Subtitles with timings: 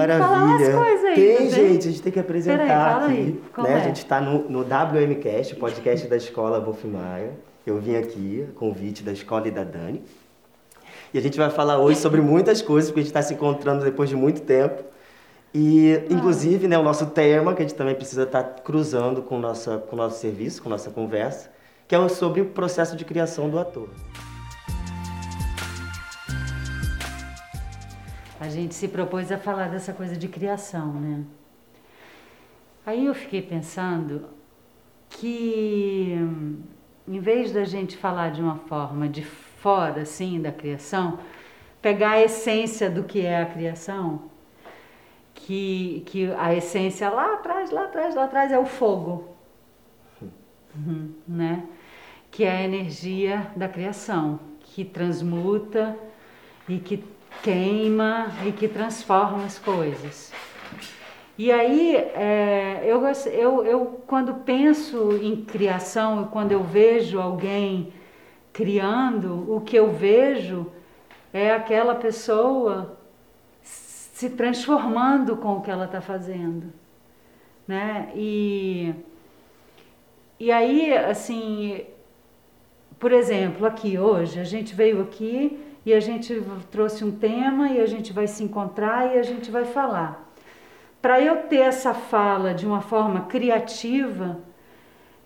[0.00, 0.80] maravilha.
[0.80, 3.62] Aí, tem, gente, a gente tem que apresentar Peraí, aqui.
[3.62, 3.72] Né?
[3.72, 3.74] É?
[3.74, 7.32] A gente está no, no WMcast, podcast da escola Wolf Maia.
[7.66, 10.02] Eu vim aqui, convite da escola e da Dani.
[11.12, 13.84] E a gente vai falar hoje sobre muitas coisas, porque a gente está se encontrando
[13.84, 14.82] depois de muito tempo.
[15.52, 16.12] E, ah.
[16.12, 19.78] inclusive, né, o nosso tema, que a gente também precisa estar tá cruzando com, nossa,
[19.78, 21.50] com o nosso serviço, com nossa conversa,
[21.88, 23.88] que é sobre o processo de criação do ator.
[28.40, 31.24] A gente se propôs a falar dessa coisa de criação, né?
[32.86, 34.30] Aí eu fiquei pensando
[35.10, 36.16] que,
[37.06, 41.18] em vez da gente falar de uma forma de fora, assim, da criação,
[41.82, 44.30] pegar a essência do que é a criação,
[45.34, 49.36] que, que a essência lá atrás, lá atrás, lá atrás é o fogo,
[50.74, 51.66] uhum, né?
[52.30, 55.94] Que é a energia da criação, que transmuta
[56.66, 57.04] e que
[57.42, 60.32] queima e que transforma as coisas.
[61.38, 67.92] E aí, é, eu, eu, eu, quando penso em criação, quando eu vejo alguém
[68.52, 70.70] criando, o que eu vejo
[71.32, 72.98] é aquela pessoa
[73.62, 76.70] se transformando com o que ela está fazendo.
[77.66, 78.12] Né?
[78.14, 78.94] E,
[80.38, 81.86] e aí, assim,
[82.98, 87.80] por exemplo, aqui hoje, a gente veio aqui e a gente trouxe um tema e
[87.80, 90.30] a gente vai se encontrar e a gente vai falar.
[91.00, 94.38] Para eu ter essa fala de uma forma criativa,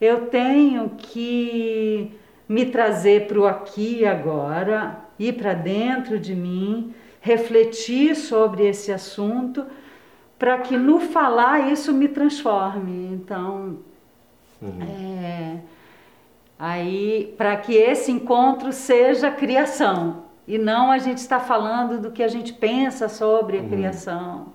[0.01, 2.13] eu tenho que
[2.49, 8.93] me trazer para o aqui e agora, ir para dentro de mim, refletir sobre esse
[8.93, 9.67] assunto,
[10.39, 13.13] para que no falar isso me transforme.
[13.13, 13.79] Então,
[14.63, 14.83] uhum.
[14.83, 15.59] é,
[16.57, 22.23] aí, para que esse encontro seja criação e não a gente está falando do que
[22.23, 23.69] a gente pensa sobre a uhum.
[23.69, 24.47] criação.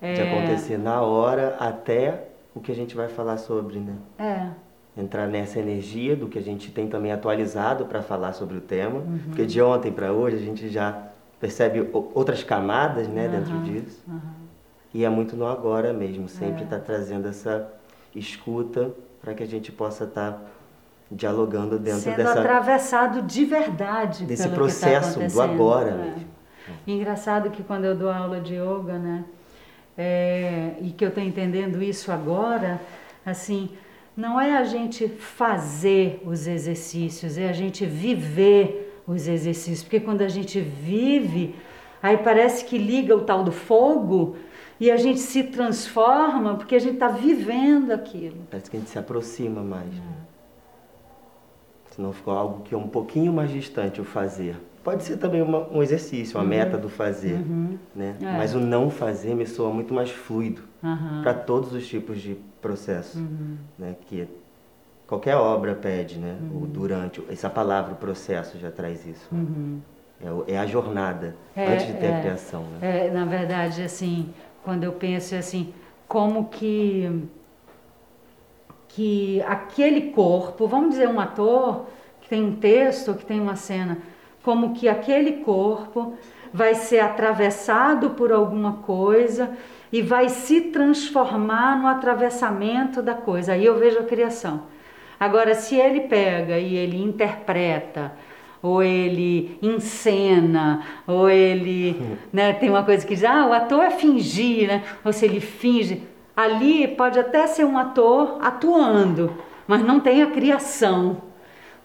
[0.00, 0.32] De é...
[0.32, 3.94] acontecer na hora até o que a gente vai falar sobre, né?
[4.18, 5.00] É.
[5.00, 9.00] Entrar nessa energia do que a gente tem também atualizado para falar sobre o tema.
[9.00, 9.18] Uhum.
[9.26, 11.08] Porque de ontem para hoje a gente já
[11.40, 13.30] percebe outras camadas né, uhum.
[13.32, 14.02] dentro disso.
[14.06, 14.20] Uhum.
[14.92, 16.78] E é muito no agora mesmo, sempre está é.
[16.78, 17.68] Tá trazendo essa
[18.14, 20.40] escuta para que a gente possa estar tá
[21.10, 25.94] dialogando dentro Sendo dessa atravessado de verdade desse tá processo tá do agora é.
[25.94, 26.26] mesmo.
[26.86, 29.24] engraçado que quando eu dou aula de yoga, né,
[29.96, 32.80] é, e que eu estou entendendo isso agora,
[33.24, 33.70] assim,
[34.16, 40.22] não é a gente fazer os exercícios, é a gente viver os exercícios, porque quando
[40.22, 41.54] a gente vive,
[42.02, 44.36] aí parece que liga o tal do fogo
[44.80, 48.38] e a gente se transforma porque a gente está vivendo aquilo.
[48.50, 49.92] Parece que a gente se aproxima mais.
[49.92, 50.23] Né?
[51.94, 54.56] Senão ficou algo que é um pouquinho mais distante o fazer.
[54.82, 56.50] Pode ser também uma, um exercício, uma uhum.
[56.50, 57.78] meta do fazer, uhum.
[57.94, 58.16] né?
[58.20, 58.32] É.
[58.36, 61.22] Mas o não fazer me soa muito mais fluido uhum.
[61.22, 63.56] para todos os tipos de processo, uhum.
[63.78, 63.94] né?
[64.06, 64.28] Que
[65.06, 66.36] qualquer obra pede, né?
[66.52, 66.66] O uhum.
[66.66, 69.28] durante, essa palavra processo já traz isso.
[69.32, 69.80] Uhum.
[70.20, 72.62] É, é, a jornada é, antes de ter é, a criação.
[72.62, 73.06] Né?
[73.06, 74.34] É, na verdade, assim,
[74.64, 75.72] quando eu penso assim,
[76.08, 77.28] como que
[78.94, 81.86] que aquele corpo, vamos dizer um ator
[82.20, 83.98] que tem um texto, que tem uma cena,
[84.42, 86.14] como que aquele corpo
[86.52, 89.50] vai ser atravessado por alguma coisa
[89.92, 93.54] e vai se transformar no atravessamento da coisa.
[93.54, 94.62] Aí eu vejo a criação.
[95.18, 98.12] Agora, se ele pega e ele interpreta,
[98.62, 102.00] ou ele encena, ou ele.
[102.32, 104.82] Né, tem uma coisa que diz, ah, o ator é fingir, né?
[105.04, 106.02] ou se ele finge
[106.36, 109.32] Ali pode até ser um ator atuando,
[109.66, 111.22] mas não tem a criação,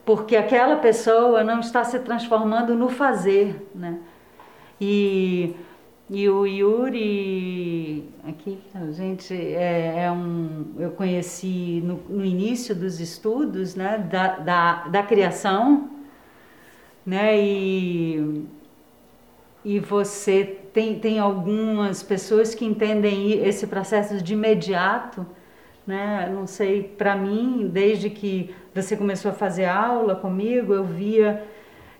[0.03, 3.99] porque aquela pessoa não está se transformando no fazer, né?
[4.81, 5.55] E,
[6.09, 12.99] e o Yuri, aqui, a gente é, é um, eu conheci no, no, início dos
[12.99, 15.89] estudos, né, da, da, da criação,
[17.05, 18.45] né, e,
[19.65, 25.25] e você tem, tem algumas pessoas que entendem esse processo de imediato,
[25.85, 26.31] né?
[26.33, 31.43] Não sei, para mim, desde que você começou a fazer aula comigo, eu via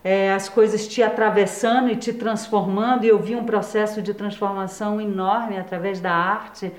[0.02, 5.02] é, as coisas te atravessando e te transformando, e eu vi um processo de transformação
[5.02, 6.72] enorme através da arte,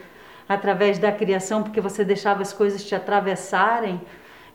[0.49, 4.01] através da criação, porque você deixava as coisas te atravessarem,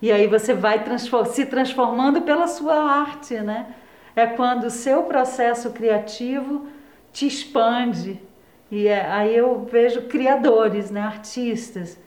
[0.02, 3.68] e aí você vai transform se transformando pela sua arte, né?
[4.16, 6.74] É quando o seu processo criativo
[7.16, 8.22] te expande.
[8.70, 11.98] E é, aí eu vejo criadores, né, artistas,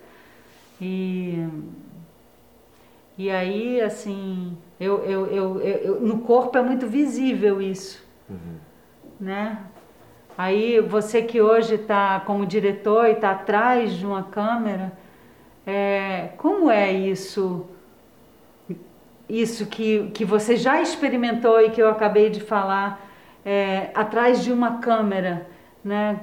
[0.80, 1.48] E,
[3.16, 8.00] e aí, assim, eu, eu, eu, eu, no corpo é muito visível isso,
[8.30, 8.58] uhum.
[9.18, 9.58] né?
[10.36, 14.92] Aí você que hoje está como diretor e está atrás de uma câmera,
[15.66, 17.66] é, como é isso?
[19.28, 23.07] Isso que, que você já experimentou e que eu acabei de falar,
[23.50, 25.46] é, atrás de uma câmera,
[25.82, 26.20] né?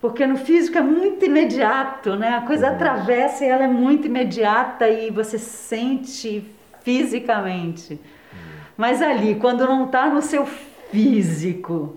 [0.00, 2.30] Porque no físico é muito imediato, né?
[2.30, 2.74] A coisa uhum.
[2.74, 6.44] atravessa e ela é muito imediata e você sente
[6.82, 7.92] fisicamente.
[7.92, 8.38] Uhum.
[8.76, 11.94] Mas ali, quando não está no seu físico,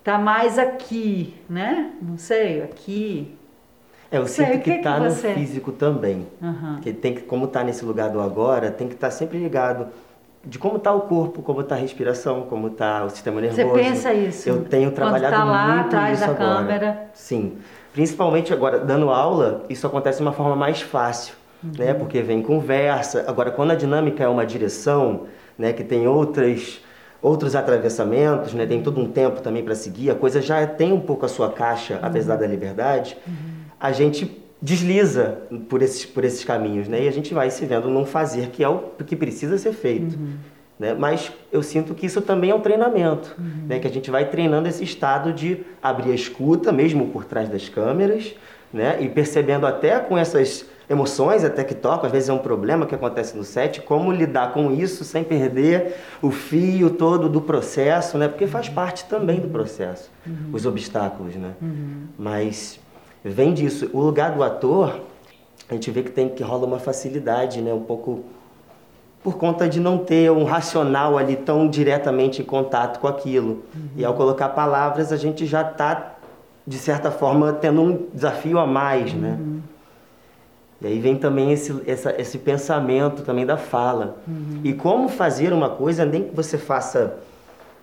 [0.00, 1.92] está mais aqui, né?
[2.02, 3.32] Não sei, aqui.
[4.10, 5.34] É, eu sinto que está no você...
[5.34, 6.26] físico também.
[6.42, 6.80] Uhum.
[6.82, 9.86] Que tem que, como está nesse lugar do agora, tem que estar tá sempre ligado
[10.46, 13.68] de como está o corpo, como está a respiração, como está o sistema nervoso.
[13.68, 14.48] Você pensa isso?
[14.48, 16.54] Eu tenho trabalhado tá lá, muito atrás isso da agora.
[16.56, 17.10] câmera.
[17.12, 17.58] Sim.
[17.92, 21.34] Principalmente agora, dando aula, isso acontece de uma forma mais fácil,
[21.64, 21.72] uhum.
[21.76, 21.94] né?
[21.94, 23.24] Porque vem conversa.
[23.26, 25.24] Agora, quando a dinâmica é uma direção,
[25.58, 25.72] né?
[25.72, 26.80] Que tem outras
[27.20, 28.66] outros atravessamentos, né?
[28.66, 30.10] Tem todo um tempo também para seguir.
[30.10, 32.00] A coisa já tem um pouco a sua caixa, uhum.
[32.02, 33.16] apesar da liberdade.
[33.26, 33.34] Uhum.
[33.80, 35.38] A gente desliza
[35.68, 37.04] por esses, por esses caminhos, né?
[37.04, 40.16] E a gente vai se vendo num fazer que é o que precisa ser feito.
[40.16, 40.34] Uhum.
[40.78, 40.94] Né?
[40.94, 43.66] Mas eu sinto que isso também é um treinamento, uhum.
[43.66, 43.78] né?
[43.78, 47.68] que a gente vai treinando esse estado de abrir a escuta, mesmo por trás das
[47.68, 48.34] câmeras,
[48.72, 48.98] né?
[49.00, 52.94] e percebendo até com essas emoções até que tocam, às vezes é um problema que
[52.94, 58.28] acontece no set, como lidar com isso sem perder o fio todo do processo, né?
[58.28, 60.50] porque faz parte também do processo, uhum.
[60.52, 61.34] os obstáculos.
[61.36, 61.52] Né?
[61.60, 62.04] Uhum.
[62.18, 62.78] Mas
[63.30, 63.90] vem disso.
[63.92, 65.00] O lugar do ator,
[65.68, 67.72] a gente vê que tem que rola uma facilidade, né?
[67.72, 68.24] Um pouco
[69.22, 73.64] por conta de não ter um racional ali tão diretamente em contato com aquilo.
[73.74, 73.88] Uhum.
[73.96, 76.14] E ao colocar palavras, a gente já está,
[76.64, 79.36] de certa forma, tendo um desafio a mais, né?
[79.38, 79.54] uhum.
[79.54, 79.60] né?
[80.82, 84.16] E aí vem também esse, essa, esse pensamento também da fala.
[84.28, 84.60] Uhum.
[84.62, 87.16] E como fazer uma coisa, nem que você faça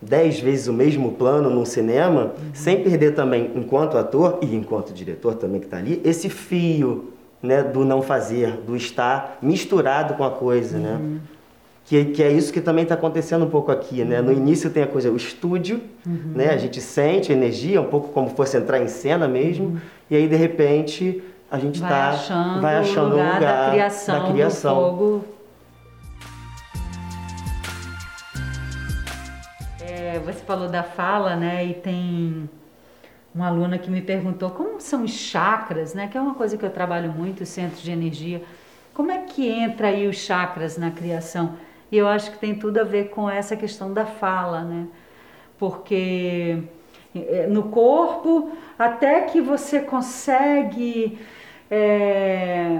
[0.03, 2.31] dez vezes o mesmo plano num cinema, uhum.
[2.53, 7.61] sem perder também, enquanto ator e enquanto diretor também que está ali, esse fio né,
[7.61, 10.93] do não fazer, do estar misturado com a coisa, né?
[10.93, 11.09] uhum.
[11.15, 11.19] né?
[11.85, 14.21] Que, que é isso que também está acontecendo um pouco aqui, né?
[14.21, 14.37] No uhum.
[14.37, 16.31] início tem a coisa, o estúdio, uhum.
[16.33, 16.49] né?
[16.49, 19.77] A gente sente a energia, um pouco como fosse entrar em cena mesmo, uhum.
[20.09, 21.21] e aí de repente
[21.51, 24.75] a gente vai tá, achando, vai achando o lugar, lugar da criação, da criação.
[24.75, 25.25] Do fogo
[30.23, 31.65] você falou da fala, né?
[31.65, 32.49] E tem
[33.33, 36.07] uma aluna que me perguntou como são os chakras, né?
[36.07, 38.43] Que é uma coisa que eu trabalho muito, centro de energia.
[38.93, 41.57] Como é que entra aí os chakras na criação?
[41.91, 44.87] E eu acho que tem tudo a ver com essa questão da fala, né?
[45.57, 46.63] Porque
[47.15, 51.19] é, no corpo, até que você consegue
[51.69, 52.79] é,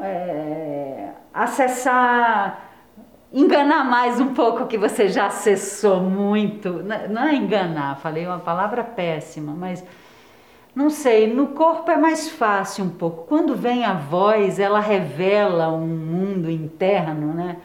[0.00, 2.71] é, acessar
[3.32, 6.82] enganar mais um pouco que você já acessou muito.
[7.10, 9.82] Não é enganar, falei uma palavra péssima, mas
[10.74, 13.26] não sei, no corpo é mais fácil um pouco.
[13.26, 17.56] Quando vem a voz, ela revela um mundo interno, né?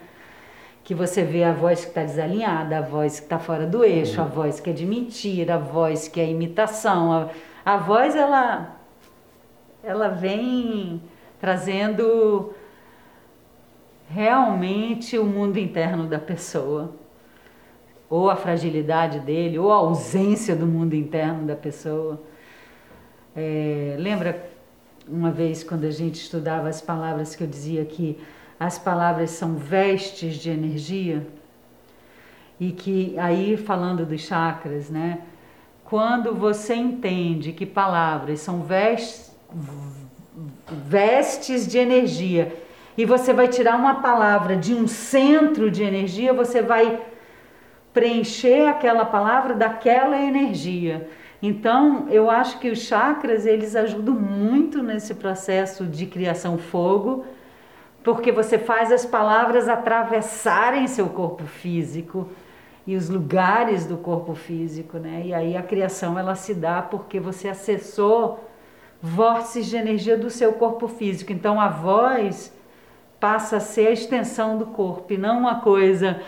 [0.82, 4.20] Que você vê a voz que está desalinhada, a voz que está fora do eixo,
[4.20, 7.12] a voz que é de mentira, a voz que é imitação.
[7.12, 7.28] A,
[7.64, 8.76] a voz, ela,
[9.82, 11.02] ela vem
[11.38, 12.54] trazendo
[14.08, 16.94] realmente o mundo interno da pessoa,
[18.08, 22.20] ou a fragilidade dele, ou a ausência do mundo interno da pessoa.
[23.36, 24.50] É, lembra
[25.06, 28.18] uma vez quando a gente estudava as palavras que eu dizia que
[28.58, 31.26] as palavras são vestes de energia?
[32.58, 35.20] E que aí falando dos chakras, né?
[35.84, 39.32] Quando você entende que palavras são vestes,
[40.86, 42.67] vestes de energia
[42.98, 47.00] e você vai tirar uma palavra de um centro de energia, você vai
[47.94, 51.08] preencher aquela palavra daquela energia.
[51.40, 57.24] Então, eu acho que os chakras, eles ajudam muito nesse processo de criação fogo,
[58.02, 62.28] porque você faz as palavras atravessarem seu corpo físico
[62.84, 65.22] e os lugares do corpo físico, né?
[65.26, 68.44] E aí a criação ela se dá porque você acessou
[69.00, 71.32] vórtices de energia do seu corpo físico.
[71.32, 72.57] Então a voz
[73.20, 76.20] passa a ser a extensão do corpo e não uma coisa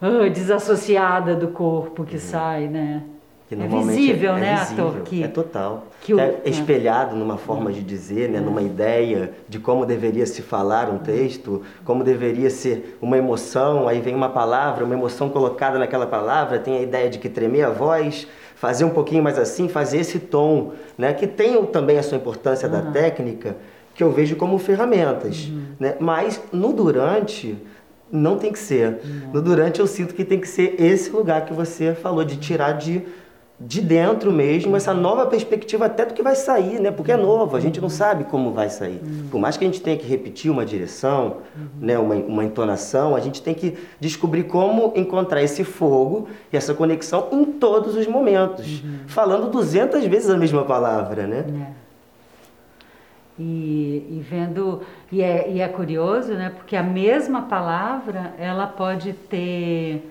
[0.00, 2.20] uh, desassociada do corpo que uhum.
[2.20, 3.02] sai, né?
[3.48, 5.00] Que é visível, é, né, é visível, ator?
[5.02, 5.86] Que, é total.
[6.00, 10.24] Que o, é, é espelhado numa forma de dizer, né, numa ideia de como deveria
[10.24, 15.28] se falar um texto, como deveria ser uma emoção, aí vem uma palavra, uma emoção
[15.28, 19.38] colocada naquela palavra, tem a ideia de que tremer a voz, fazer um pouquinho mais
[19.38, 22.72] assim, fazer esse tom, né, que tem também a sua importância uhum.
[22.72, 23.56] da técnica,
[23.94, 25.46] que eu vejo como ferramentas.
[25.46, 25.62] Uhum.
[25.78, 25.96] Né?
[26.00, 27.56] Mas no durante,
[28.10, 29.00] não tem que ser.
[29.04, 29.30] Uhum.
[29.34, 32.72] No durante, eu sinto que tem que ser esse lugar que você falou, de tirar
[32.72, 33.02] de
[33.64, 36.90] de dentro mesmo, essa nova perspectiva até do que vai sair, né?
[36.90, 39.00] Porque é novo, a gente não sabe como vai sair.
[39.30, 41.38] Por mais que a gente tenha que repetir uma direção,
[41.80, 41.98] né?
[41.98, 47.28] uma, uma entonação, a gente tem que descobrir como encontrar esse fogo e essa conexão
[47.30, 49.00] em todos os momentos, uhum.
[49.06, 51.44] falando 200 vezes a mesma palavra, né?
[53.38, 56.50] E, e, vendo e é, e é curioso, né?
[56.54, 60.06] Porque a mesma palavra ela pode ter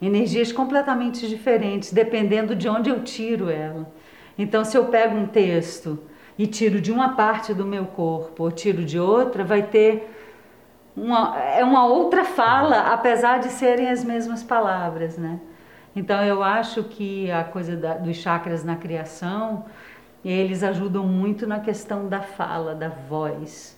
[0.00, 3.90] energias completamente diferentes, dependendo de onde eu tiro ela.
[4.38, 5.98] Então, se eu pego um texto
[6.38, 10.14] e tiro de uma parte do meu corpo ou tiro de outra, vai ter
[10.96, 15.40] uma, é uma outra fala, apesar de serem as mesmas palavras, né?
[15.94, 19.64] Então, eu acho que a coisa da, dos chakras na criação,
[20.24, 23.76] eles ajudam muito na questão da fala, da voz,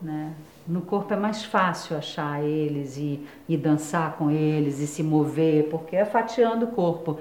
[0.00, 0.32] né?
[0.66, 5.68] No corpo é mais fácil achar eles e, e dançar com eles e se mover,
[5.68, 7.18] porque é fatiando o corpo.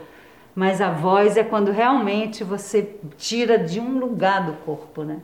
[0.56, 5.20] Mas a voz é quando realmente você tira de um lugar do corpo, né?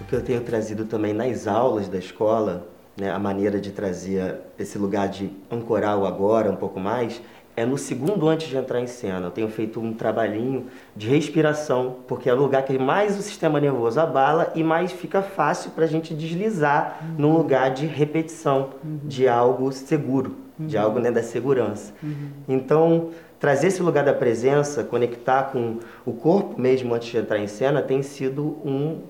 [0.00, 4.40] O que eu tenho trazido também nas aulas da escola, né, a maneira de trazer
[4.58, 7.22] esse lugar de ancorar o agora um pouco mais,
[7.56, 9.26] é no segundo antes de entrar em cena.
[9.26, 10.66] Eu tenho feito um trabalhinho
[10.96, 15.22] de respiração, porque é o lugar que mais o sistema nervoso abala e mais fica
[15.22, 17.14] fácil para a gente deslizar uhum.
[17.18, 19.00] num lugar de repetição, uhum.
[19.04, 20.66] de algo seguro, uhum.
[20.66, 21.92] de algo né, da segurança.
[22.02, 22.30] Uhum.
[22.48, 27.48] Então, trazer esse lugar da presença, conectar com o corpo mesmo antes de entrar em
[27.48, 29.00] cena, tem sido um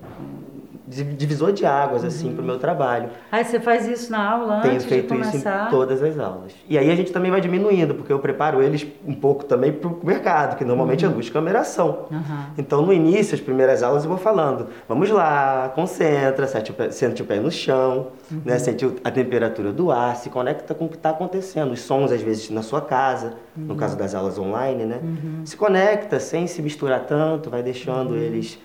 [0.85, 2.35] divisor de águas, assim, uhum.
[2.35, 3.09] para o meu trabalho.
[3.31, 6.53] Aí você faz isso na aula Tenho feito isso em todas as aulas.
[6.67, 9.87] E aí a gente também vai diminuindo, porque eu preparo eles um pouco também para
[9.89, 11.13] o mercado, que normalmente é uhum.
[11.13, 12.07] é luz, câmera, ação.
[12.11, 12.19] Uhum.
[12.57, 16.91] Então, no início, as primeiras aulas, eu vou falando, vamos lá, concentra, sente o pé,
[16.91, 18.41] sente o pé no chão, uhum.
[18.43, 21.71] né, sente a temperatura do ar, se conecta com o que está acontecendo.
[21.71, 23.79] Os sons, às vezes, na sua casa, no uhum.
[23.79, 24.99] caso das aulas online, né?
[25.01, 25.45] Uhum.
[25.45, 28.59] Se conecta sem se misturar tanto, vai deixando eles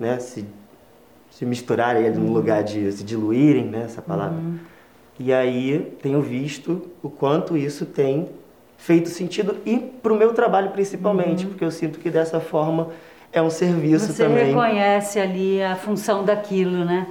[0.00, 0.46] né, se
[1.40, 2.16] se misturarem uhum.
[2.16, 4.36] no lugar de se diluírem, né, essa palavra.
[4.36, 4.58] Uhum.
[5.18, 8.28] E aí tenho visto o quanto isso tem
[8.76, 11.50] feito sentido e para o meu trabalho principalmente, uhum.
[11.52, 12.88] porque eu sinto que dessa forma
[13.32, 14.38] é um serviço Você também.
[14.38, 17.06] Você reconhece ali a função daquilo, né?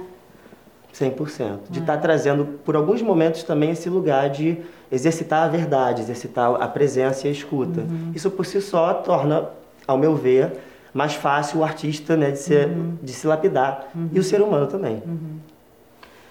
[0.94, 1.58] 100%.
[1.68, 4.58] De estar tá trazendo, por alguns momentos, também esse lugar de
[4.92, 7.80] exercitar a verdade, exercitar a presença e a escuta.
[7.80, 8.12] Uhum.
[8.14, 9.48] Isso por si só torna,
[9.88, 10.52] ao meu ver,
[10.92, 12.98] mais fácil o artista né, de, ser, uhum.
[13.02, 13.88] de se lapidar.
[13.94, 14.10] Uhum.
[14.12, 15.02] E o ser humano também.
[15.06, 15.38] Uhum.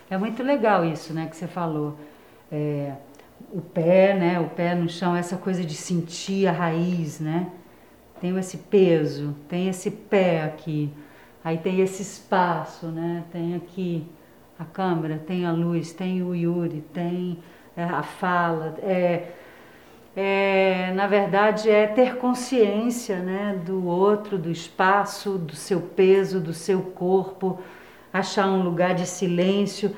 [0.09, 1.95] É muito legal isso né, que você falou.
[2.51, 2.93] É,
[3.51, 7.49] o pé, né, o pé no chão, essa coisa de sentir a raiz, né?
[8.19, 10.91] Tem esse peso, tem esse pé aqui,
[11.43, 13.23] aí tem esse espaço, né?
[13.31, 14.05] Tem aqui
[14.57, 17.39] a câmera, tem a luz, tem o Yuri, tem
[17.77, 19.31] é, a fala, é,
[20.21, 26.53] é, na verdade, é ter consciência né, do outro, do espaço, do seu peso, do
[26.53, 27.57] seu corpo,
[28.11, 29.95] achar um lugar de silêncio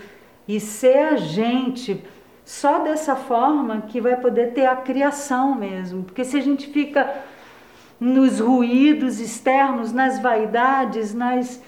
[0.48, 2.06] e ser a gente.
[2.46, 6.04] Só dessa forma que vai poder ter a criação mesmo.
[6.04, 7.12] Porque se a gente fica
[8.00, 11.64] nos ruídos externos, nas vaidades, nas,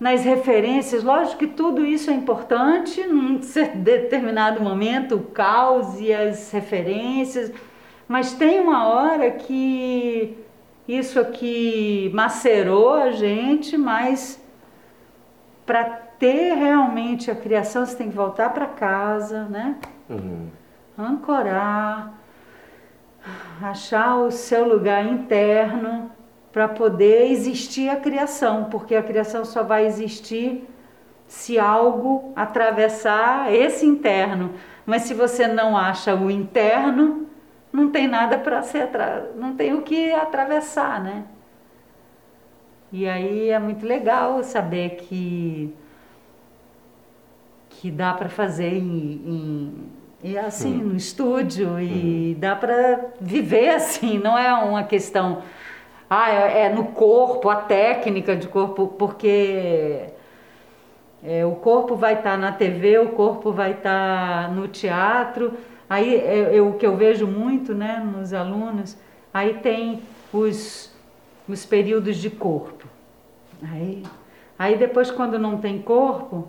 [0.00, 3.38] nas referências, lógico que tudo isso é importante num
[3.76, 7.52] determinado momento, o caos e as referências
[8.08, 10.36] mas tem uma hora que
[10.86, 14.42] isso aqui macerou a gente, mas
[15.64, 15.84] para
[16.18, 19.76] ter realmente a criação você tem que voltar para casa, né?
[20.08, 20.48] Uhum.
[20.98, 22.12] Ancorar,
[23.62, 26.10] achar o seu lugar interno
[26.52, 30.68] para poder existir a criação, porque a criação só vai existir
[31.26, 34.52] se algo atravessar esse interno.
[34.84, 37.26] Mas se você não acha o interno,
[37.72, 38.88] não tem nada para ser
[39.34, 41.24] não tem o que atravessar, né?
[42.92, 45.74] E aí é muito legal saber que
[47.70, 49.90] que dá para fazer em,
[50.22, 50.88] em, assim hum.
[50.90, 52.40] no estúdio e hum.
[52.40, 55.42] dá para viver assim, não é uma questão
[56.14, 60.10] ah, é, é no corpo, a técnica de corpo, porque
[61.24, 65.54] é, o corpo vai estar tá na TV, o corpo vai estar tá no teatro,
[65.92, 68.96] Aí é, é, o que eu vejo muito né, nos alunos,
[69.30, 70.00] aí tem
[70.32, 70.90] os,
[71.46, 72.88] os períodos de corpo.
[73.62, 74.02] Aí,
[74.58, 76.48] aí depois quando não tem corpo,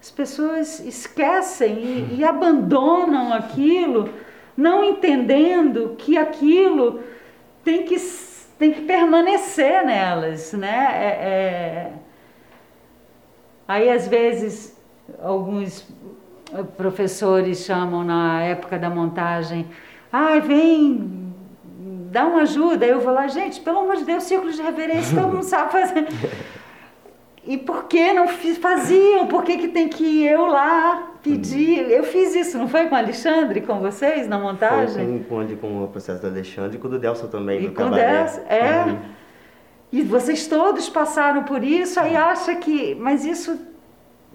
[0.00, 4.08] as pessoas esquecem e, e abandonam aquilo,
[4.56, 7.00] não entendendo que aquilo
[7.62, 7.96] tem que
[8.58, 10.88] tem que permanecer nelas, né?
[10.94, 11.92] É, é...
[13.68, 14.74] Aí às vezes
[15.20, 15.86] alguns
[16.76, 19.66] professores chamam na época da montagem,
[20.12, 21.34] ai, ah, vem,
[22.10, 22.86] dá uma ajuda.
[22.86, 26.06] Eu vou lá, gente, pelo amor de Deus, círculo de reverência, todo mundo sabe fazer.
[27.48, 29.28] E por que não faziam?
[29.28, 31.88] Por que, que tem que ir eu lá pedir?
[31.88, 35.24] Eu fiz isso, não foi com o Alexandre, com vocês, na montagem?
[35.28, 37.74] Foi com, com o processo do Alexandre e com o do Delson também, e do
[37.74, 38.24] com cabaré.
[38.24, 38.84] Delson, é.
[38.86, 38.98] Uhum.
[39.92, 42.96] E vocês todos passaram por isso, aí acha que...
[42.96, 43.56] Mas isso,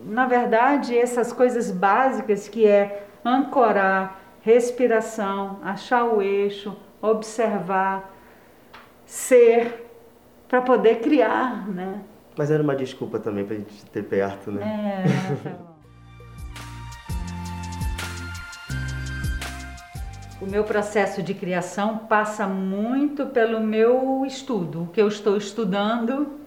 [0.05, 8.11] na verdade, essas coisas básicas que é ancorar, respiração, achar o eixo, observar,
[9.05, 9.89] ser,
[10.47, 12.01] para poder criar, né?
[12.35, 15.03] Mas era uma desculpa também pra gente ter perto, né?
[15.03, 15.71] É,
[20.41, 24.83] o meu processo de criação passa muito pelo meu estudo.
[24.83, 26.40] O que eu estou estudando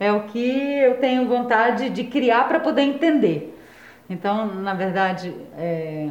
[0.00, 3.56] é o que eu tenho vontade de criar para poder entender.
[4.08, 6.10] Então, na verdade, é,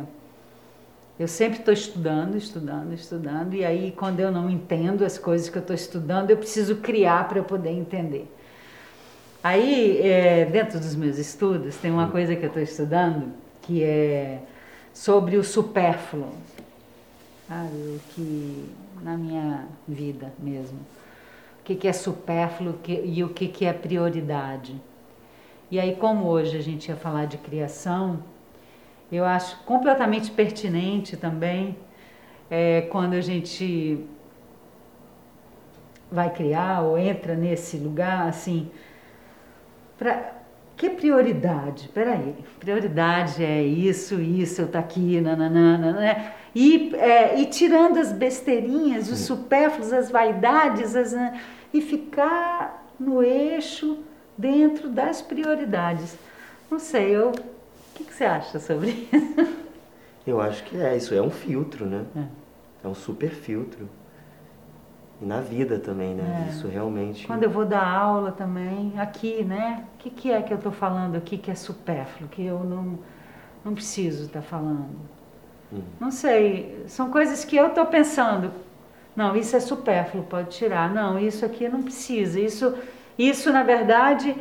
[1.19, 5.57] eu sempre estou estudando, estudando, estudando, e aí, quando eu não entendo as coisas que
[5.57, 8.31] eu estou estudando, eu preciso criar para eu poder entender.
[9.43, 14.39] Aí, é, dentro dos meus estudos, tem uma coisa que eu estou estudando que é
[14.93, 16.31] sobre o supérfluo,
[17.47, 17.75] sabe?
[17.75, 18.69] O que
[19.01, 20.79] na minha vida mesmo.
[21.69, 24.81] O que, que é supérfluo e o que, que é prioridade.
[25.69, 28.23] E aí, como hoje a gente ia falar de criação,
[29.11, 31.77] eu acho completamente pertinente também
[32.49, 34.03] é, quando a gente
[36.11, 38.71] vai criar ou entra nesse lugar, assim,
[39.95, 40.31] Pra,
[40.77, 41.89] que prioridade?
[41.89, 46.31] Peraí, prioridade é isso, isso, eu tá aqui, nananana, né?
[46.55, 51.37] E, é, e tirando as besteirinhas, os supérfluos, as vaidades, as, né?
[51.73, 53.99] E ficar no eixo
[54.37, 56.17] dentro das prioridades.
[56.69, 57.33] Não sei, eu, o
[57.95, 59.59] que, que você acha sobre isso?
[60.27, 62.05] Eu acho que é, isso é um filtro, né?
[62.15, 63.89] É, é um super filtro.
[65.21, 66.45] E na vida também, né?
[66.47, 66.49] É.
[66.49, 67.27] Isso realmente.
[67.27, 69.85] Quando eu vou dar aula também, aqui, né?
[69.95, 72.99] O que, que é que eu estou falando aqui que é supérfluo, que eu não,
[73.65, 74.95] não preciso estar tá falando?
[75.71, 75.83] Uhum.
[75.99, 78.51] Não sei, são coisas que eu estou pensando.
[79.19, 80.93] Não, isso é supérfluo, pode tirar.
[80.93, 82.39] Não, isso aqui não precisa.
[82.39, 82.73] Isso,
[83.17, 84.33] isso na verdade,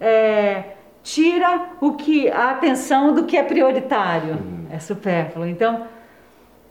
[0.00, 0.72] é,
[1.04, 4.32] tira o que a atenção do que é prioritário.
[4.32, 4.66] Uhum.
[4.72, 5.46] É supérfluo.
[5.46, 5.86] Então,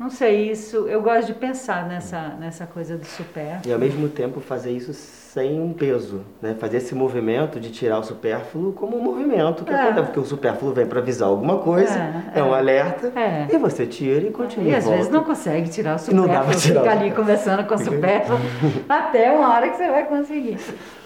[0.01, 3.69] não sei, isso eu gosto de pensar nessa, nessa coisa do supérfluo.
[3.69, 6.55] E ao mesmo tempo fazer isso sem um peso, né?
[6.59, 9.75] Fazer esse movimento de tirar o supérfluo como um movimento que é.
[9.75, 11.93] acontece, porque o supérfluo vem para avisar alguma coisa,
[12.33, 12.57] é, é um é.
[12.57, 13.47] alerta, é.
[13.53, 14.71] e você tira e continua.
[14.71, 14.97] E às volta.
[14.97, 17.77] vezes não consegue tirar o supérfluo, não dá pra tirar fica ali conversando com o
[17.77, 18.39] supérfluo
[18.89, 20.57] até uma hora que você vai conseguir.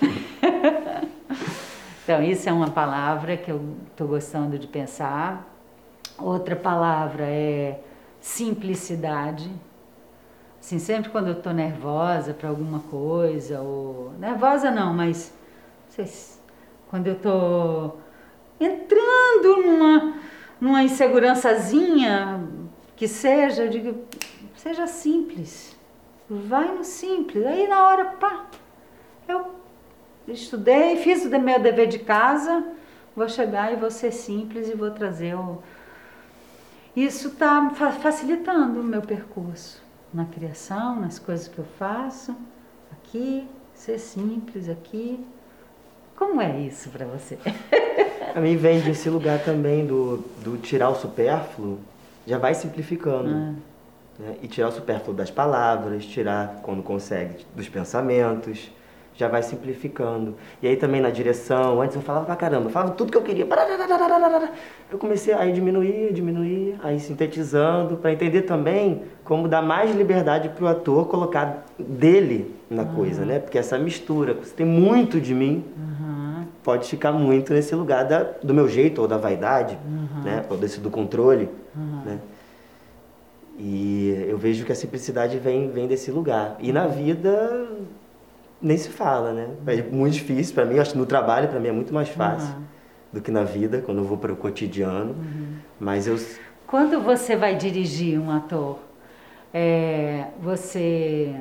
[2.01, 3.60] então, isso é uma palavra que eu
[3.91, 5.53] estou gostando de pensar.
[6.17, 7.77] Outra palavra é
[8.25, 9.51] simplicidade.
[10.59, 14.13] Assim, sempre quando eu estou nervosa para alguma coisa, ou.
[14.17, 15.31] Nervosa não, mas.
[15.85, 16.11] Não sei,
[16.89, 17.99] quando eu estou
[18.59, 20.15] entrando numa,
[20.59, 22.43] numa insegurançazinha
[22.95, 24.05] que seja, eu digo,
[24.55, 25.77] seja simples.
[26.27, 27.45] Vai no simples.
[27.45, 28.47] Aí na hora, pá,
[29.27, 29.51] eu
[30.27, 32.65] estudei, fiz o meu dever de casa,
[33.15, 35.61] vou chegar e vou ser simples e vou trazer o
[36.95, 37.69] isso está
[38.01, 42.36] facilitando o meu percurso na criação, nas coisas que eu faço,
[42.91, 45.19] aqui, ser simples aqui.
[46.15, 47.38] Como é isso para você?
[48.34, 51.79] A mim vem desse lugar também do, do tirar o supérfluo,
[52.25, 53.29] já vai simplificando.
[53.29, 53.53] Ah.
[54.17, 54.38] Né?
[54.41, 58.71] E tirar o supérfluo das palavras, tirar quando consegue dos pensamentos
[59.17, 60.36] já vai simplificando.
[60.62, 63.47] E aí também na direção, antes eu falava pra caramba, falava tudo que eu queria.
[64.91, 70.67] Eu comecei a diminuir, diminuir, aí sintetizando, para entender também como dar mais liberdade pro
[70.67, 72.95] ator colocar dele na uhum.
[72.95, 73.39] coisa, né?
[73.39, 76.45] Porque essa mistura, você tem muito de mim, uhum.
[76.63, 80.23] pode ficar muito nesse lugar da, do meu jeito ou da vaidade, uhum.
[80.23, 80.45] né?
[80.49, 81.49] Ou desse do controle,
[82.06, 82.19] né?
[83.58, 86.58] E eu vejo que a simplicidade vem, vem desse lugar.
[86.60, 87.69] E na vida
[88.65, 89.47] nem se fala, né?
[89.67, 92.56] É muito difícil para mim, acho que no trabalho para mim é muito mais fácil
[92.56, 92.63] uhum.
[93.13, 95.12] do que na vida, quando eu vou para o cotidiano.
[95.12, 95.56] Uhum.
[95.80, 96.17] Mas eu
[96.65, 98.80] Quando você vai dirigir um ator,
[99.54, 101.36] é, você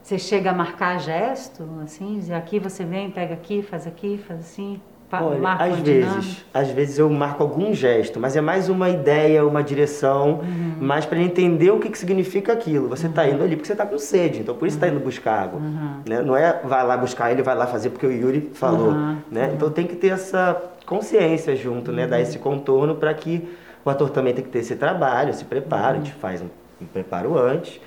[0.00, 4.40] você chega a marcar gesto, assim, dizer aqui você vem, pega aqui, faz aqui, faz
[4.40, 4.80] assim.
[5.20, 9.62] Olha, às vezes, às vezes eu marco algum gesto, mas é mais uma ideia, uma
[9.62, 10.74] direção, uhum.
[10.80, 12.88] mais para entender o que, que significa aquilo.
[12.88, 15.42] Você está indo ali porque você está com sede, então por isso está indo buscar
[15.42, 15.60] água.
[15.60, 16.00] Uhum.
[16.08, 16.22] Né?
[16.22, 18.92] Não é vai lá buscar ele, vai lá fazer porque o Yuri falou.
[18.92, 19.18] Uhum.
[19.30, 19.52] Né?
[19.54, 22.06] Então tem que ter essa consciência junto, né?
[22.06, 23.46] dar esse contorno para que
[23.84, 26.48] o ator também tem que ter esse trabalho, esse preparo, a gente faz um,
[26.80, 27.80] um preparo antes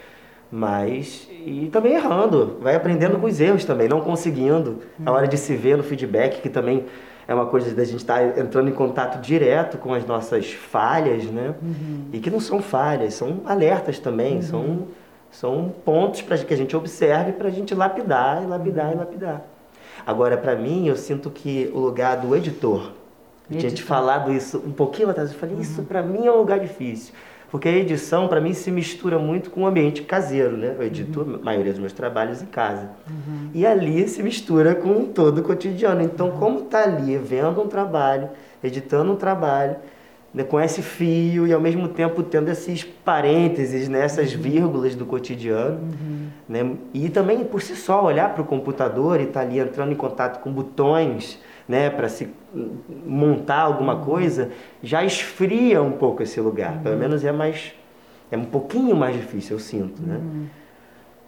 [0.51, 4.83] mas e também errando, vai aprendendo com os erros também, não conseguindo.
[5.05, 6.85] A hora de se ver no feedback, que também
[7.27, 11.25] é uma coisa da gente estar tá entrando em contato direto com as nossas falhas,
[11.25, 11.55] né?
[11.61, 12.05] Uhum.
[12.13, 14.41] E que não são falhas, são alertas também, uhum.
[14.41, 14.87] são,
[15.31, 19.41] são pontos para que a gente observe para a gente lapidar e lapidar e lapidar.
[20.05, 22.91] Agora, para mim, eu sinto que o lugar do editor,
[23.49, 25.61] eu tinha te falado isso um pouquinho atrás, eu falei, uhum.
[25.61, 27.13] isso para mim é um lugar difícil.
[27.51, 30.75] Porque a edição, para mim, se mistura muito com o ambiente caseiro, né?
[30.77, 31.35] Eu edito uhum.
[31.35, 32.89] a maioria dos meus trabalhos em casa.
[33.09, 33.49] Uhum.
[33.53, 36.01] E ali se mistura com todo o cotidiano.
[36.01, 36.37] Então, uhum.
[36.37, 38.29] como tá ali vendo um trabalho,
[38.63, 39.77] editando um trabalho,
[40.33, 44.41] né, com esse fio e ao mesmo tempo tendo esses parênteses, né, essas uhum.
[44.41, 45.79] vírgulas do cotidiano.
[45.79, 46.27] Uhum.
[46.49, 46.75] Né?
[46.93, 49.95] E também, por si só, olhar para o computador e estar tá ali entrando em
[49.95, 52.29] contato com botões né, para se
[53.05, 54.51] montar alguma coisa,
[54.81, 56.77] já esfria um pouco esse lugar.
[56.77, 56.83] Uhum.
[56.83, 57.73] Pelo menos é mais
[58.31, 60.15] é um pouquinho mais difícil, eu sinto, né?
[60.17, 60.45] Uhum.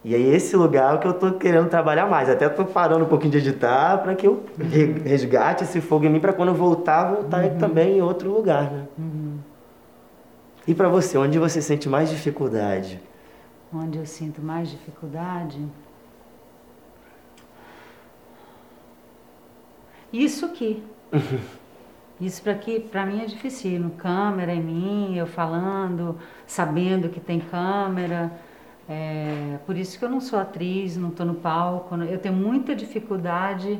[0.03, 2.29] E aí esse lugar é o que eu estou querendo trabalhar mais.
[2.29, 5.03] Até estou parando um pouquinho de editar para que eu uhum.
[5.03, 7.57] resgate esse fogo em mim para quando eu voltar, voltar uhum.
[7.57, 8.85] também em outro lugar, né?
[8.97, 9.37] Uhum.
[10.67, 12.99] E para você, onde você sente mais dificuldade?
[13.73, 15.59] Onde eu sinto mais dificuldade?
[20.11, 20.83] Isso aqui.
[22.19, 23.91] Isso para aqui, para mim é difícil.
[23.97, 26.17] Câmera em mim, eu falando,
[26.47, 28.31] sabendo que tem câmera.
[28.89, 31.95] É, por isso que eu não sou atriz, não estou no palco.
[31.95, 33.79] Eu tenho muita dificuldade.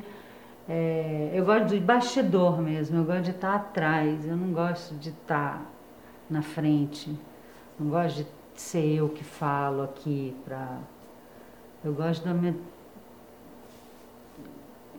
[0.70, 2.98] É, eu gosto de bastidor mesmo.
[2.98, 4.28] Eu gosto de estar atrás.
[4.28, 5.66] Eu não gosto de estar
[6.30, 7.18] na frente.
[7.80, 8.28] Não gosto de
[8.62, 10.78] ser eu que falo aqui para.
[11.84, 12.56] Eu gosto da minha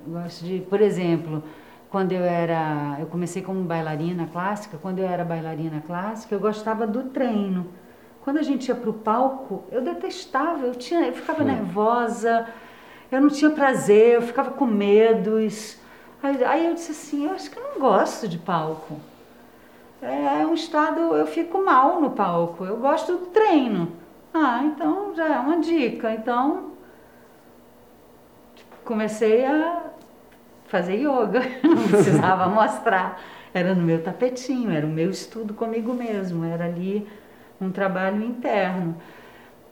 [0.07, 1.43] gosto de, por exemplo,
[1.91, 6.87] quando eu era, eu comecei como bailarina clássica, quando eu era bailarina clássica, eu gostava
[6.87, 7.67] do treino.
[8.23, 12.47] Quando a gente ia para o palco, eu detestava, eu, tinha, eu ficava nervosa,
[13.11, 15.79] eu não tinha prazer, eu ficava com medos.
[16.23, 18.97] Aí, aí eu disse assim, eu acho que eu não gosto de palco.
[20.03, 23.93] É, é um estado, eu fico mal no palco, eu gosto do treino.
[24.33, 26.13] Ah, então já é uma dica.
[26.13, 26.73] Então
[28.89, 29.83] comecei a
[30.67, 33.21] fazer yoga, não precisava mostrar.
[33.53, 37.07] Era no meu tapetinho, era o meu estudo comigo mesmo, era ali
[37.61, 38.97] um trabalho interno.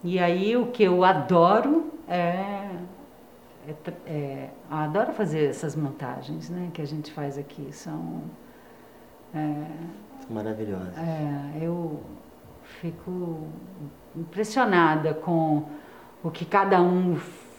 [0.05, 2.69] E aí o que eu adoro é,
[3.67, 8.23] é, é adoro fazer essas montagens, né, que a gente faz aqui, são
[9.35, 9.65] é,
[10.29, 10.97] maravilhosas.
[10.99, 12.03] É, eu
[12.81, 13.47] fico
[14.15, 15.65] impressionada com
[16.23, 17.17] o que cada um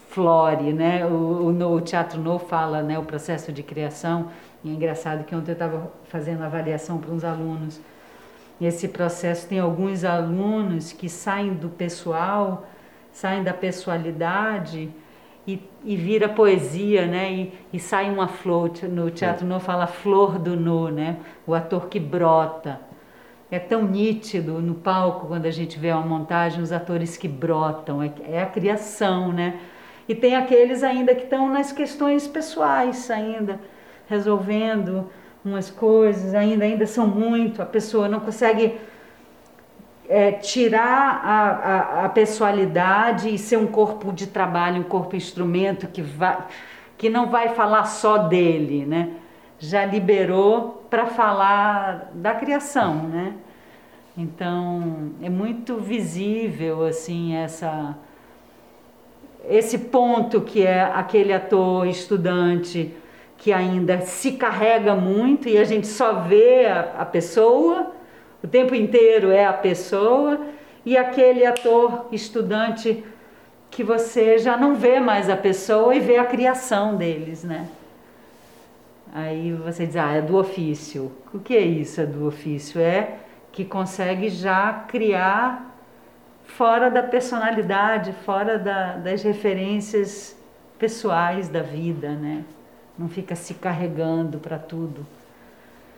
[0.10, 1.06] flore, né?
[1.06, 4.30] O, o, o Teatro Novo fala, né, o processo de criação.
[4.63, 7.80] E é engraçado que ontem eu estava fazendo avaliação para uns alunos.
[8.60, 12.65] Esse processo tem alguns alunos que saem do pessoal,
[13.12, 14.89] saem da pessoalidade
[15.46, 17.32] e, e vira poesia, né?
[17.32, 18.72] E, e sai uma flor.
[18.89, 19.50] No Teatro é.
[19.50, 21.17] Novo fala flor do nu, né?
[21.46, 22.82] O ator que brota.
[23.50, 28.04] É tão nítido no palco quando a gente vê uma montagem, os atores que brotam,
[28.04, 29.58] é, é a criação, né?
[30.08, 33.60] E tem aqueles ainda que estão nas questões pessoais ainda,
[34.08, 35.10] resolvendo
[35.43, 38.78] umas coisas, ainda, ainda são muito, a pessoa não consegue
[40.08, 45.88] é, tirar a, a, a, pessoalidade e ser um corpo de trabalho, um corpo instrumento
[45.88, 46.46] que, vai,
[46.98, 49.12] que não vai falar só dele, né?
[49.60, 53.34] Já liberou para falar da criação, né?
[54.17, 57.96] Então, é muito visível, assim, essa
[59.50, 62.94] esse ponto que é aquele ator estudante
[63.38, 67.92] que ainda se carrega muito e a gente só vê a, a pessoa,
[68.44, 70.40] o tempo inteiro é a pessoa,
[70.86, 73.04] e aquele ator estudante
[73.70, 77.68] que você já não vê mais a pessoa e vê a criação deles, né?
[79.14, 81.12] Aí você diz, ah, é do ofício.
[81.34, 82.80] O que é isso, é do ofício?
[82.80, 83.16] É
[83.52, 85.67] que consegue já criar
[86.48, 90.36] fora da personalidade, fora da, das referências
[90.80, 92.44] pessoais da vida, né?
[92.98, 95.06] Não fica se carregando para tudo.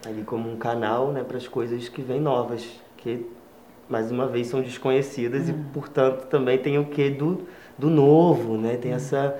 [0.06, 3.26] Ali como um canal, né, para as coisas que vêm novas, que
[3.88, 5.66] mais uma vez são desconhecidas e, hum.
[5.74, 8.76] portanto, também tem o que do, do novo, né?
[8.76, 8.96] Tem hum.
[8.96, 9.40] essa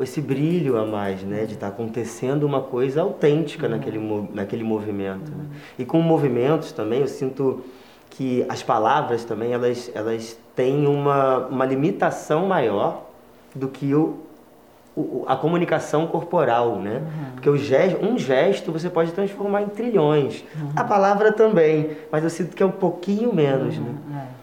[0.00, 1.44] esse brilho a mais, né?
[1.44, 3.72] De estar tá acontecendo uma coisa autêntica uhum.
[3.72, 3.98] naquele,
[4.32, 5.30] naquele movimento.
[5.30, 5.38] Uhum.
[5.38, 5.44] Né?
[5.78, 7.62] E com movimentos também, eu sinto
[8.12, 13.06] que as palavras também, elas, elas têm uma, uma limitação maior
[13.54, 14.18] do que o,
[14.94, 16.96] o a comunicação corporal, né?
[16.96, 17.32] Uhum.
[17.32, 20.44] Porque o gesto, um gesto você pode transformar em trilhões.
[20.54, 20.72] Uhum.
[20.76, 23.94] A palavra também, mas eu sinto que é um pouquinho menos, né?
[24.14, 24.42] É.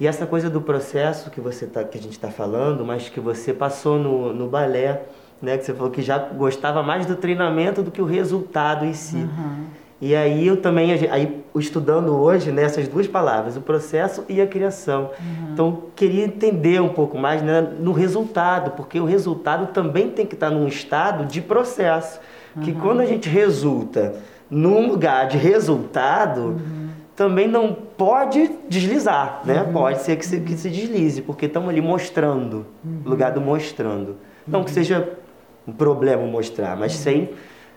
[0.00, 3.20] E essa coisa do processo que você tá, que a gente está falando, mas que
[3.20, 5.02] você passou no, no balé,
[5.40, 5.56] né?
[5.56, 9.18] Que você falou que já gostava mais do treinamento do que o resultado em si.
[9.18, 9.83] Uhum.
[10.04, 14.46] E aí eu também, aí estudando hoje nessas né, duas palavras, o processo e a
[14.46, 15.12] criação.
[15.18, 15.52] Uhum.
[15.54, 20.34] Então queria entender um pouco mais né, no resultado, porque o resultado também tem que
[20.34, 22.20] estar num estado de processo.
[22.54, 22.62] Uhum.
[22.62, 24.16] Que quando a gente resulta
[24.50, 26.84] num lugar de resultado, uhum
[27.16, 29.62] também não pode deslizar, né?
[29.62, 29.72] Uhum.
[29.72, 33.02] Pode ser que se, que se deslize, porque estamos ali mostrando, uhum.
[33.04, 34.16] lugar do mostrando.
[34.44, 34.64] Não uhum.
[34.64, 35.16] que seja
[35.64, 37.00] um problema mostrar, mas uhum.
[37.00, 37.30] sem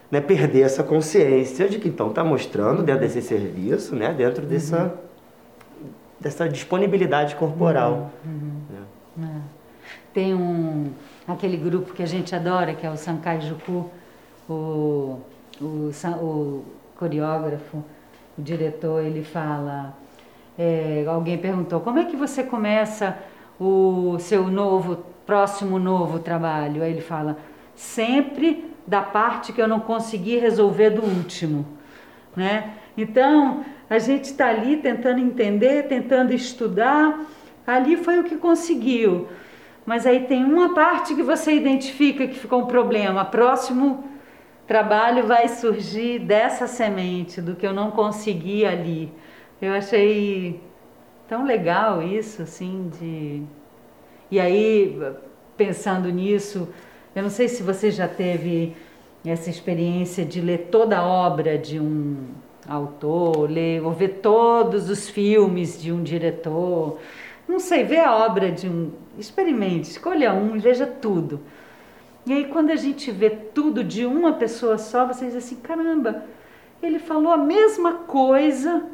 [0.09, 4.13] né, perder essa consciência de que então está mostrando dentro desse serviço, né?
[4.13, 4.49] Dentro uhum.
[4.49, 4.99] dessa,
[6.19, 8.11] dessa disponibilidade corporal.
[8.25, 8.61] Uhum.
[9.15, 9.41] Né?
[9.43, 9.57] É.
[10.13, 10.91] Tem um
[11.27, 13.89] aquele grupo que a gente adora, que é o Sankai Juku,
[14.49, 15.19] o,
[15.59, 15.91] o,
[16.21, 16.65] o
[16.95, 17.83] coreógrafo
[18.37, 19.97] o diretor ele fala,
[20.57, 23.17] é, alguém perguntou, como é que você começa
[23.59, 26.83] o seu novo, próximo novo trabalho?
[26.83, 27.37] Aí ele fala,
[27.75, 31.67] sempre da parte que eu não consegui resolver do último,
[32.35, 32.73] né?
[32.97, 37.19] Então, a gente está ali tentando entender, tentando estudar,
[37.65, 39.27] ali foi o que conseguiu.
[39.85, 44.03] Mas aí tem uma parte que você identifica que ficou um problema, próximo
[44.67, 49.11] trabalho vai surgir dessa semente, do que eu não consegui ali.
[49.61, 50.61] Eu achei
[51.27, 53.43] tão legal isso, assim, de.
[54.29, 54.99] E aí,
[55.55, 56.67] pensando nisso,
[57.17, 58.75] eu não sei se você já teve
[59.25, 62.15] essa experiência de ler toda a obra de um
[62.69, 66.99] autor, ler ou ver todos os filmes de um diretor.
[67.47, 68.91] Não sei, ver a obra de um.
[69.17, 71.39] Experimente, escolha um e veja tudo.
[72.23, 76.23] E aí, quando a gente vê tudo de uma pessoa só, você diz assim: caramba,
[76.83, 78.85] ele falou a mesma coisa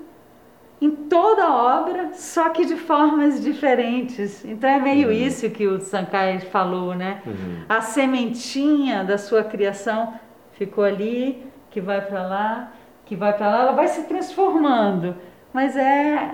[0.84, 4.43] em toda a obra, só que de formas diferentes.
[4.43, 5.13] Então é meio uhum.
[5.13, 7.22] isso que o Sankar falou, né?
[7.26, 7.63] Uhum.
[7.69, 10.13] A sementinha da sua criação
[10.52, 12.74] ficou ali, que vai para lá,
[13.06, 15.15] que vai para lá, ela vai se transformando,
[15.54, 16.32] mas é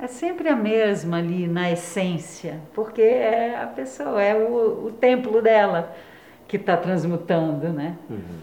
[0.00, 5.42] é sempre a mesma ali na essência, porque é a pessoa, é o, o templo
[5.42, 5.92] dela
[6.46, 7.96] que está transmutando, né?
[8.08, 8.38] Uhum.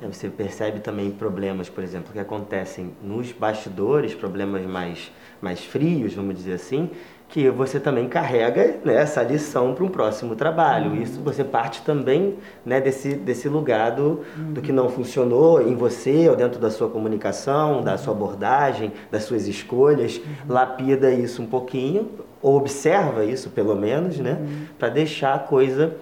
[0.00, 6.14] É, você percebe também problemas, por exemplo, que acontecem nos bastidores, problemas mais, mais frios,
[6.14, 6.90] vamos dizer assim,
[7.28, 10.92] que você também carrega né, essa lição para um próximo trabalho.
[10.92, 11.02] Uhum.
[11.02, 14.52] Isso você parte também né, desse, desse lugar do, uhum.
[14.54, 19.24] do que não funcionou em você ou dentro da sua comunicação, da sua abordagem, das
[19.24, 20.16] suas escolhas.
[20.16, 20.54] Uhum.
[20.54, 22.08] Lapida isso um pouquinho,
[22.40, 24.66] ou observa isso pelo menos, né, uhum.
[24.78, 25.96] para deixar a coisa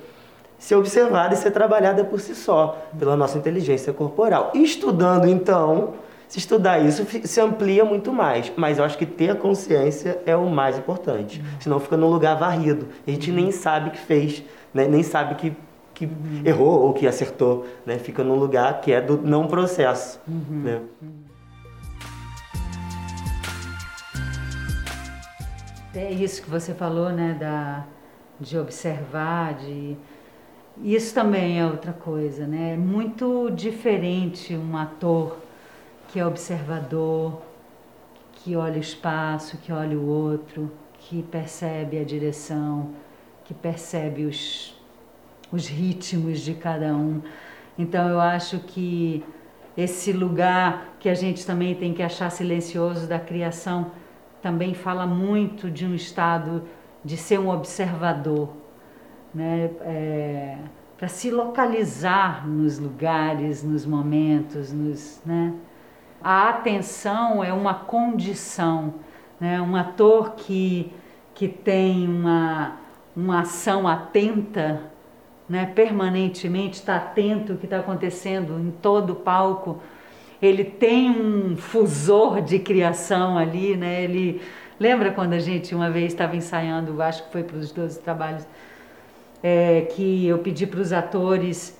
[0.59, 4.53] ser observada e ser trabalhada por si só, pela nossa inteligência corporal.
[4.55, 5.95] Estudando, então,
[6.29, 8.53] se estudar isso, se amplia muito mais.
[8.57, 11.41] Mas eu acho que ter a consciência é o mais importante.
[11.41, 11.61] Uhum.
[11.61, 12.89] Senão fica num lugar varrido.
[13.07, 14.43] A gente nem sabe que fez,
[14.75, 14.89] né?
[14.89, 15.57] nem sabe que,
[15.95, 16.43] que uhum.
[16.45, 17.67] errou ou que acertou.
[17.85, 17.99] Né?
[17.99, 20.21] Fica num lugar que é do não processo.
[20.27, 20.63] Uhum.
[20.63, 20.81] Né?
[25.95, 27.37] É isso que você falou, né?
[27.41, 27.85] Da,
[28.39, 29.97] de observar, de
[30.83, 32.75] isso também é outra coisa, né?
[32.75, 35.39] É muito diferente um ator
[36.09, 37.43] que é observador,
[38.33, 42.91] que olha o espaço, que olha o outro, que percebe a direção,
[43.45, 44.77] que percebe os,
[45.51, 47.23] os ritmos de cada um.
[47.79, 49.25] Então eu acho que
[49.77, 53.93] esse lugar que a gente também tem que achar silencioso da criação
[54.43, 56.65] também fala muito de um estado
[57.05, 58.66] de ser um observador
[59.35, 59.71] né?
[59.83, 60.59] É,
[60.97, 65.53] para se localizar nos lugares, nos momentos, nos, né?
[66.23, 68.95] A atenção é uma condição,
[69.39, 69.61] né?
[69.61, 70.93] Um ator que
[71.35, 72.77] que tem uma
[73.15, 74.83] uma ação atenta,
[75.49, 75.67] né?
[75.67, 79.81] Permanentemente está atento ao que está acontecendo em todo o palco.
[80.41, 84.05] Ele tem um fusor de criação ali, né?
[84.05, 84.43] Ele
[84.79, 88.47] lembra quando a gente uma vez estava ensaiando, acho que foi para os 12 trabalhos
[89.49, 91.79] é, que eu pedi para os atores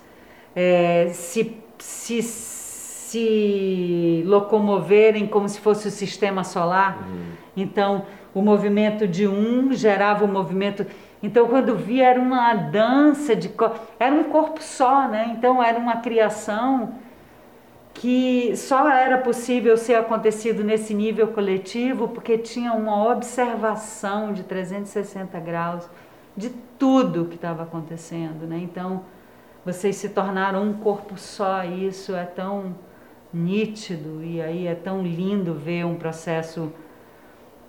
[0.55, 6.97] é, se, se, se locomoverem como se fosse o sistema solar.
[6.99, 7.25] Uhum.
[7.57, 10.85] Então, o movimento de um gerava o movimento.
[11.21, 13.51] Então, quando vi, era uma dança de
[13.99, 15.35] era um corpo só, né?
[15.37, 16.95] Então, era uma criação
[17.93, 25.37] que só era possível ser acontecido nesse nível coletivo porque tinha uma observação de 360
[25.41, 25.89] graus
[26.37, 28.59] de tudo que estava acontecendo, né?
[28.61, 29.01] Então,
[29.65, 32.75] vocês se tornaram um corpo só, e isso é tão
[33.33, 36.71] nítido e aí é tão lindo ver um processo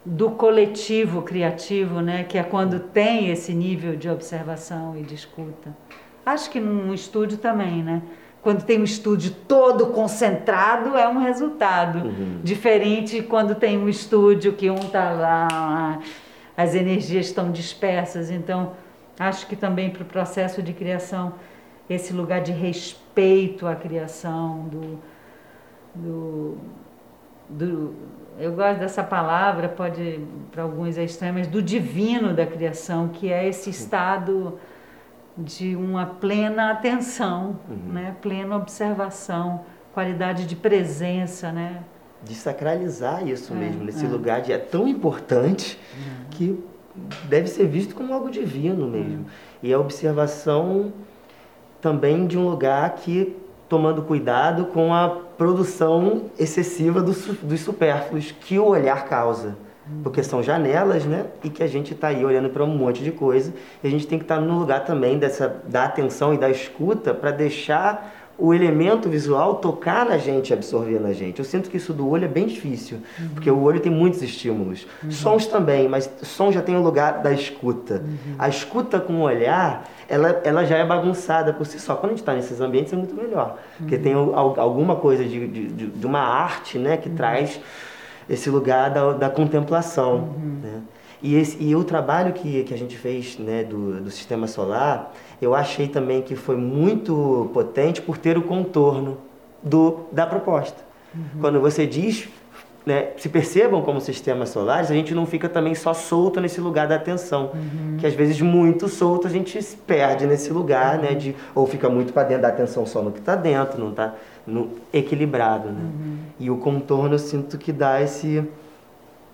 [0.05, 5.77] do coletivo criativo, né, que é quando tem esse nível de observação e de escuta.
[6.25, 8.03] Acho que num estúdio também, né?
[8.41, 12.41] Quando tem um estúdio todo concentrado é um resultado uhum.
[12.43, 15.99] diferente quando tem um estúdio que um tá lá,
[16.59, 18.33] as energias estão dispersas.
[18.33, 18.73] Então,
[19.17, 21.35] acho que também para o processo de criação
[21.89, 24.99] esse lugar de respeito à criação do
[25.95, 26.59] do,
[27.49, 27.95] do
[28.39, 30.21] eu gosto dessa palavra, pode
[30.53, 34.59] para alguns é estranho, mas do divino da criação, que é esse estado
[35.37, 37.93] de uma plena atenção, uhum.
[37.93, 38.17] né?
[38.21, 41.83] plena observação, qualidade de presença, né?
[42.23, 44.09] De sacralizar isso é, mesmo, nesse é.
[44.09, 46.25] lugar de é tão importante uhum.
[46.31, 46.65] que
[47.25, 49.19] deve ser visto como algo divino mesmo.
[49.19, 49.25] Uhum.
[49.63, 50.93] E a observação
[51.81, 53.37] também de um lugar que
[53.69, 59.57] tomando cuidado com a produção excessiva dos, dos supérfluos que o olhar causa.
[60.03, 61.27] Porque são janelas, né?
[61.43, 63.55] E que a gente está aí olhando para um monte de coisa.
[63.83, 66.51] E a gente tem que estar tá no lugar também dessa, da atenção e da
[66.51, 71.41] escuta para deixar o elemento visual tocar na gente, absorver na gente.
[71.41, 73.29] Eu sinto que isso do olho é bem difícil, uhum.
[73.31, 74.87] porque o olho tem muitos estímulos.
[75.03, 75.11] Uhum.
[75.11, 77.95] Sons também, mas som já tem o lugar da escuta.
[77.95, 78.37] Uhum.
[78.39, 81.97] A escuta com o olhar, ela, ela já é bagunçada por si só.
[81.97, 85.87] Quando a gente está nesses ambientes é muito melhor, porque tem alguma coisa de, de,
[85.89, 87.17] de, uma arte né, que uhum.
[87.17, 87.61] traz
[88.31, 90.15] esse lugar da, da contemplação.
[90.15, 90.61] Uhum.
[90.63, 90.81] Né?
[91.21, 95.13] E, esse, e o trabalho que, que a gente fez né, do, do sistema solar
[95.41, 99.19] eu achei também que foi muito potente por ter o contorno
[99.63, 100.83] do, da proposta.
[101.15, 101.41] Uhum.
[101.41, 102.29] Quando você diz,
[102.85, 106.89] né, se percebam como sistemas solares, a gente não fica também só solto nesse lugar
[106.89, 107.97] da atenção, uhum.
[107.99, 111.15] que às vezes muito solto a gente se perde nesse lugar, né, uhum.
[111.15, 113.91] né, de, ou fica muito para dentro da atenção só no que está dentro, não
[113.91, 114.15] está
[114.93, 115.69] equilibrado.
[115.69, 115.81] Né?
[115.81, 116.17] Uhum.
[116.41, 118.45] E o contorno eu sinto que dá esse...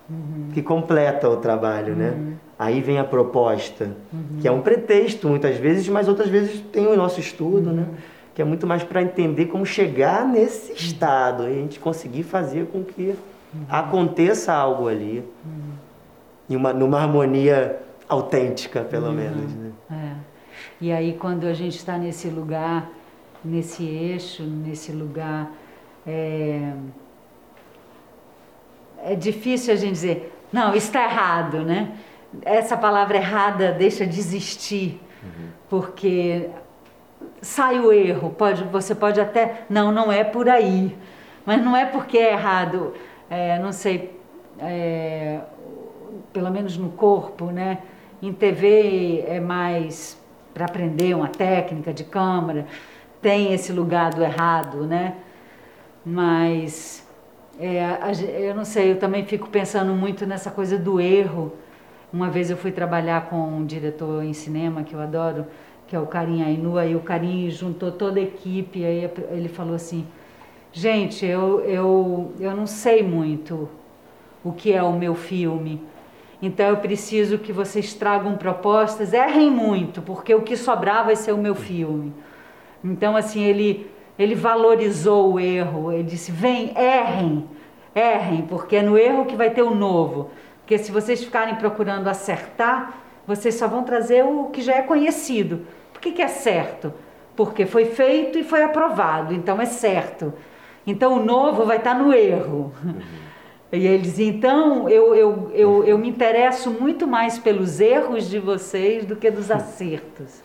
[0.06, 0.50] Uhum.
[0.52, 2.36] que completa o trabalho, né?
[2.58, 2.66] Uhum.
[2.66, 4.38] Aí vem a proposta, uhum.
[4.40, 7.86] que é um pretexto muitas vezes, mas outras vezes tem o nosso estudo, né?
[7.88, 7.94] Uhum.
[8.34, 10.76] Que é muito mais para entender como chegar nesse uhum.
[10.76, 13.14] estado e a gente conseguir fazer com que
[13.52, 13.60] uhum.
[13.68, 15.24] aconteça algo ali.
[16.48, 19.50] Em uma, numa harmonia autêntica, pelo menos.
[19.54, 19.72] Né?
[19.90, 20.12] É.
[20.78, 22.90] E aí quando a gente está nesse lugar,
[23.44, 25.52] nesse eixo, nesse lugar.
[26.06, 26.72] É,
[29.04, 31.92] é difícil a gente dizer, não, está errado, né?
[32.42, 35.48] Essa palavra errada deixa de existir, uhum.
[35.68, 36.48] porque
[37.40, 38.30] sai o erro.
[38.30, 40.96] Pode, você pode até, não, não é por aí,
[41.44, 42.94] mas não é porque é errado.
[43.30, 44.18] É, não sei,
[44.58, 45.40] é,
[46.32, 47.78] pelo menos no corpo, né?
[48.22, 50.18] Em TV é mais
[50.52, 52.66] para aprender uma técnica de câmera,
[53.20, 55.16] tem esse lugar do errado, né?
[56.04, 57.06] Mas
[57.58, 61.52] é, eu não sei, eu também fico pensando muito nessa coisa do erro
[62.14, 65.46] uma vez eu fui trabalhar com um diretor em cinema que eu adoro,
[65.88, 69.48] que é o Karim Ainua, e o Karim juntou toda a equipe, e aí ele
[69.48, 70.06] falou assim,
[70.72, 73.68] gente, eu, eu, eu não sei muito
[74.44, 75.82] o que é o meu filme,
[76.40, 81.32] então eu preciso que vocês tragam propostas, errem muito, porque o que sobrar vai ser
[81.32, 82.12] o meu filme.
[82.84, 87.44] Então, assim, ele, ele valorizou o erro, ele disse, vem, errem,
[87.92, 90.30] errem, porque é no erro que vai ter o novo.
[90.64, 95.66] Porque se vocês ficarem procurando acertar, vocês só vão trazer o que já é conhecido.
[95.92, 96.90] Por que, que é certo?
[97.36, 100.32] Porque foi feito e foi aprovado, então é certo.
[100.86, 102.72] Então o novo vai estar no erro.
[102.82, 102.94] Uhum.
[103.72, 109.04] E eles, então, eu, eu, eu, eu me interesso muito mais pelos erros de vocês
[109.04, 110.42] do que dos acertos.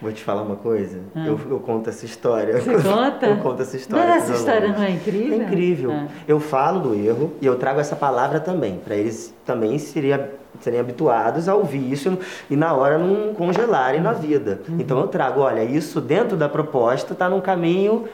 [0.00, 1.00] Vou te falar uma coisa.
[1.14, 1.26] Ah.
[1.26, 2.58] Eu, eu, conto essa história.
[2.58, 3.26] Você conta?
[3.28, 4.06] Eu conto essa história.
[4.06, 5.40] Mas essa história não é incrível?
[5.40, 5.92] É incrível.
[5.92, 6.06] Ah.
[6.26, 10.18] Eu falo do erro e eu trago essa palavra também, para eles também serem,
[10.60, 14.60] serem habituados a ouvir isso e na hora não congelarem na vida.
[14.68, 14.76] Uhum.
[14.80, 18.06] Então eu trago, olha, isso dentro da proposta está num caminho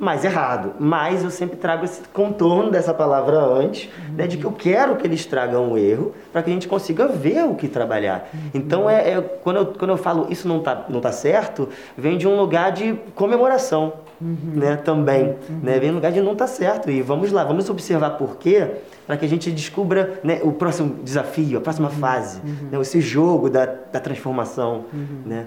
[0.00, 0.72] mais errado.
[0.80, 4.14] Mas eu sempre trago esse contorno dessa palavra antes, uhum.
[4.14, 7.06] né, de que eu quero que eles tragam o erro para que a gente consiga
[7.06, 8.28] ver o que trabalhar.
[8.32, 8.40] Uhum.
[8.54, 12.16] Então, é, é, quando, eu, quando eu falo isso não está não tá certo, vem
[12.16, 13.92] de um lugar de comemoração.
[14.20, 14.52] Uhum.
[14.54, 15.60] Né, também, uhum.
[15.62, 18.68] né, vem um lugar de não está certo e vamos lá, vamos observar por quê
[19.06, 21.94] para que a gente descubra né, o próximo desafio, a próxima uhum.
[21.94, 22.68] fase, uhum.
[22.70, 24.84] né, esse jogo da, da transformação,
[25.24, 25.46] né.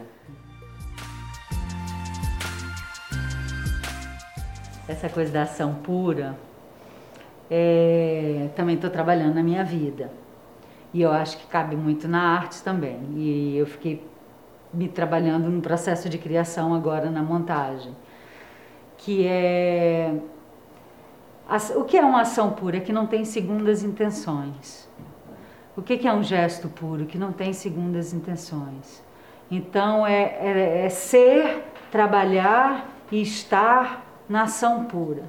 [4.94, 6.38] Essa coisa da ação pura,
[7.50, 10.12] é, também estou trabalhando na minha vida.
[10.94, 13.00] E eu acho que cabe muito na arte também.
[13.16, 14.08] E eu fiquei
[14.74, 17.96] me trabalhando no processo de criação agora na montagem.
[18.98, 20.14] Que é.
[21.76, 22.80] O que é uma ação pura?
[22.80, 24.88] Que não tem segundas intenções.
[25.76, 27.06] O que é um gesto puro?
[27.06, 29.04] Que não tem segundas intenções.
[29.50, 35.24] Então é, é, é ser, trabalhar e estar na ação pura.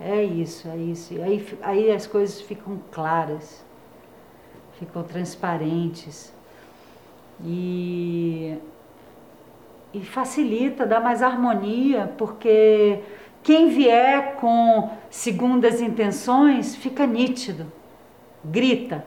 [0.00, 1.14] É isso, é isso.
[1.14, 3.64] E aí, aí as coisas ficam claras,
[4.78, 6.32] ficam transparentes.
[7.44, 8.56] E,
[9.92, 13.00] e facilita, dá mais harmonia, porque
[13.42, 17.70] quem vier com segundas intenções fica nítido,
[18.44, 19.04] grita.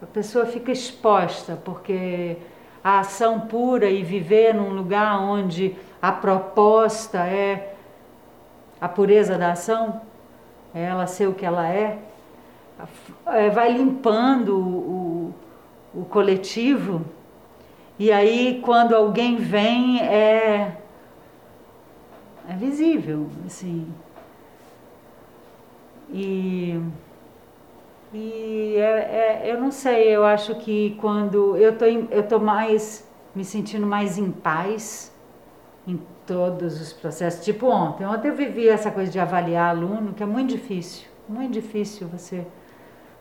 [0.00, 2.36] A pessoa fica exposta, porque
[2.84, 7.74] a ação pura e viver num lugar onde a proposta é
[8.78, 10.02] a pureza da ação,
[10.74, 11.98] é ela ser o que ela é,
[13.26, 15.34] é vai limpando o,
[15.94, 17.02] o, coletivo,
[17.98, 20.76] e aí quando alguém vem é,
[22.46, 23.88] é visível, assim.
[26.12, 26.78] E,
[28.14, 33.08] e é, é, eu não sei, eu acho que quando eu tô, eu tô mais
[33.34, 35.12] me sentindo mais em paz,
[35.86, 37.44] em todos os processos.
[37.44, 38.06] Tipo ontem.
[38.06, 41.08] Ontem eu vivi essa coisa de avaliar aluno, que é muito difícil.
[41.28, 42.46] Muito difícil você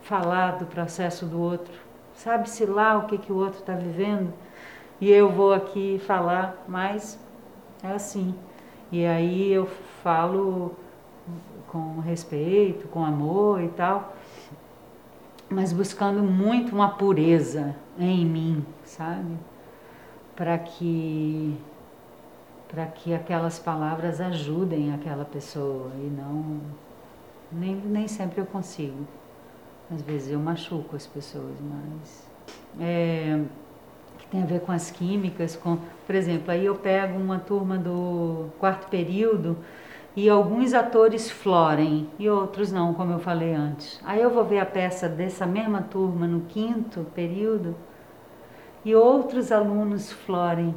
[0.02, 1.74] falar do processo do outro.
[2.14, 4.32] Sabe-se lá o que, que o outro está vivendo.
[5.02, 7.20] E eu vou aqui falar, mas
[7.84, 8.36] é assim.
[8.92, 9.68] E aí eu
[10.04, 10.76] falo
[11.68, 14.14] com respeito, com amor e tal,
[15.54, 19.38] mas buscando muito uma pureza em mim, sabe?
[20.36, 21.58] Para que
[22.68, 26.60] para que aquelas palavras ajudem aquela pessoa e não
[27.52, 29.08] nem, nem sempre eu consigo.
[29.94, 32.28] Às vezes eu machuco as pessoas, mas
[32.80, 33.40] é,
[34.18, 35.78] que tem a ver com as químicas, com,
[36.08, 39.56] por exemplo, aí eu pego uma turma do quarto período
[40.16, 44.00] e alguns atores florem e outros não, como eu falei antes.
[44.04, 47.76] Aí eu vou ver a peça dessa mesma turma no quinto período
[48.86, 50.76] e outros alunos florem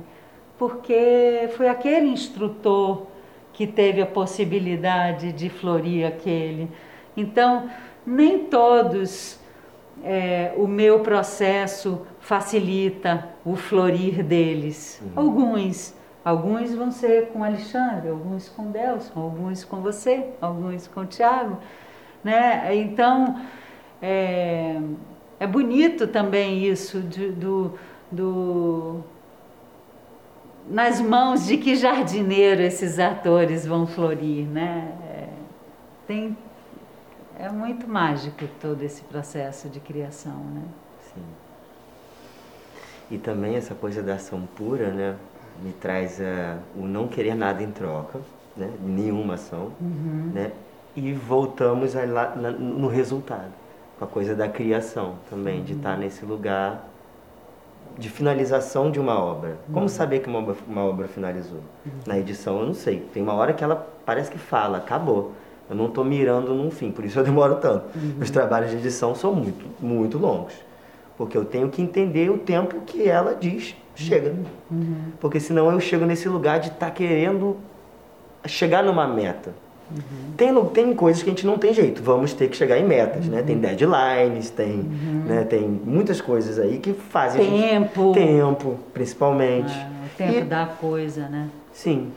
[0.59, 3.07] porque foi aquele instrutor
[3.53, 6.71] que teve a possibilidade de florir aquele.
[7.17, 7.71] Então,
[8.07, 9.39] nem todos
[10.05, 15.01] é, o meu processo facilita o florir deles.
[15.03, 15.13] Uhum.
[15.17, 15.96] Alguns.
[16.27, 21.57] Alguns vão ser com Alexandre, alguns com Delson, alguns com você, alguns com Tiago.
[22.25, 22.75] Né?
[22.75, 23.41] Então,
[24.03, 24.77] é,
[25.39, 27.79] é bonito também isso de, do,
[28.11, 29.05] do
[30.69, 34.99] nas mãos de que jardineiro esses atores vão florir, né?
[35.09, 35.29] É,
[36.09, 36.37] tem,
[37.39, 40.63] é muito mágico todo esse processo de criação, né?
[41.03, 41.23] Sim.
[43.13, 45.15] E também essa coisa da ação pura, né?
[45.63, 48.21] Me traz uh, o não querer nada em troca,
[48.57, 48.71] né?
[48.83, 50.31] Nenhuma ação, uhum.
[50.35, 50.53] né?
[50.95, 53.53] E voltamos lá, na, no resultado,
[53.99, 55.65] com a coisa da criação também, uhum.
[55.65, 56.87] de estar nesse lugar
[57.99, 59.57] de finalização de uma obra.
[59.67, 59.89] Como uhum.
[59.89, 61.61] saber que uma obra, uma obra finalizou?
[61.85, 61.93] Uhum.
[62.07, 63.01] Na edição eu não sei.
[63.13, 65.33] Tem uma hora que ela parece que fala, acabou.
[65.69, 67.87] Eu não estou mirando num fim, por isso eu demoro tanto.
[67.97, 68.17] Uhum.
[68.21, 70.55] Os trabalhos de edição são muito, muito longos.
[71.17, 74.35] Porque eu tenho que entender o tempo que ela diz chega.
[74.71, 74.97] Uhum.
[75.21, 77.57] Porque senão eu chego nesse lugar de estar tá querendo
[78.47, 79.53] chegar numa meta.
[79.91, 80.33] Uhum.
[80.37, 83.27] Tem, tem coisas que a gente não tem jeito, vamos ter que chegar em metas,
[83.27, 83.33] uhum.
[83.33, 83.43] né?
[83.43, 84.79] Tem deadlines, tem,
[85.27, 85.45] né?
[85.49, 88.27] tem muitas coisas aí que fazem tempo, gente...
[88.27, 89.73] tempo, principalmente.
[89.73, 90.43] Ah, o tempo e...
[90.43, 91.49] da coisa, né?
[91.73, 92.11] Sim.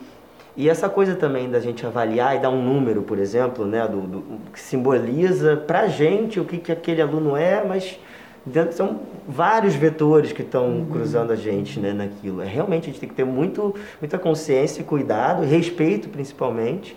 [0.56, 4.00] E essa coisa também da gente avaliar e dar um número, por exemplo, né, do,
[4.00, 4.22] do
[4.52, 7.98] que simboliza pra gente o que, que aquele aluno é, mas
[8.44, 10.86] dentro, são vários vetores que estão uhum.
[10.86, 12.42] cruzando a gente né, naquilo.
[12.42, 16.96] É, realmente a gente tem que ter muito, muita consciência e cuidado, respeito principalmente,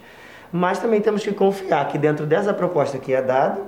[0.51, 3.61] mas também temos que confiar que dentro dessa proposta que é dada,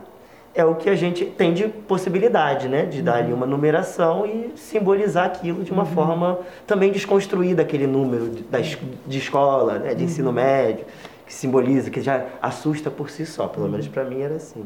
[0.55, 2.85] é o que a gente tem de possibilidade, né?
[2.85, 5.89] De dar ali uma numeração e simbolizar aquilo de uma uhum.
[5.89, 9.93] forma também desconstruída, aquele número de, da, de escola, né?
[9.93, 10.09] de uhum.
[10.09, 10.85] ensino médio,
[11.27, 13.47] que simboliza, que já assusta por si só.
[13.49, 14.65] Pelo menos para mim era assim.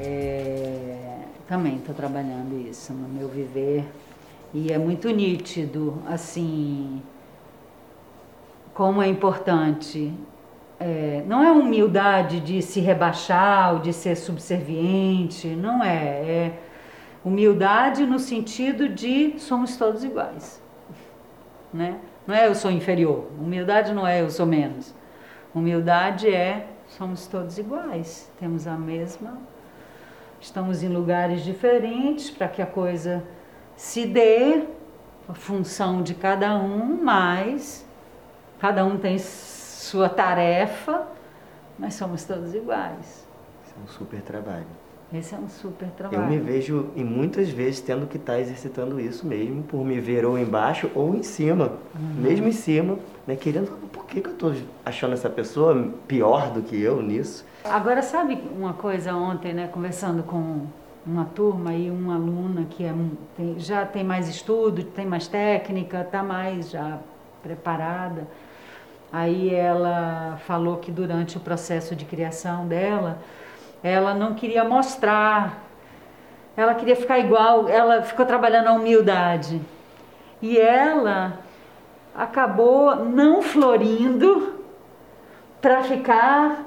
[0.00, 3.84] É, também estou trabalhando isso no meu viver
[4.52, 7.02] e é muito nítido, assim,
[8.72, 10.12] como é importante
[10.80, 15.98] é, não é humildade de se rebaixar ou de ser subserviente, não é.
[15.98, 16.52] É
[17.22, 20.62] humildade no sentido de somos todos iguais.
[21.70, 21.98] Né?
[22.26, 23.26] Não é eu sou inferior.
[23.38, 24.94] Humildade não é eu sou menos.
[25.54, 28.32] Humildade é somos todos iguais.
[28.40, 29.36] Temos a mesma.
[30.40, 33.22] Estamos em lugares diferentes para que a coisa
[33.76, 34.66] se dê,
[35.28, 37.86] a função de cada um, mas
[38.58, 41.06] cada um tem sua tarefa,
[41.78, 43.28] mas somos todos iguais.
[43.64, 44.79] Isso é um super trabalho.
[45.12, 46.22] Esse é um super trabalho.
[46.22, 49.98] Eu me vejo e muitas vezes tendo que estar tá exercitando isso mesmo, por me
[49.98, 52.22] ver ou embaixo ou em cima, uhum.
[52.22, 52.96] mesmo em cima,
[53.26, 54.54] né, querendo, por que, que eu estou
[54.84, 57.44] achando essa pessoa pior do que eu nisso?
[57.64, 60.66] Agora, sabe uma coisa ontem, né, conversando com
[61.04, 62.94] uma turma e uma aluna que é,
[63.36, 66.98] tem, já tem mais estudo, tem mais técnica, está mais já
[67.42, 68.28] preparada.
[69.12, 73.18] Aí ela falou que durante o processo de criação dela,
[73.82, 75.64] ela não queria mostrar,
[76.56, 79.60] ela queria ficar igual, ela ficou trabalhando a humildade.
[80.42, 81.38] E ela
[82.14, 84.54] acabou não florindo
[85.60, 86.64] para ficar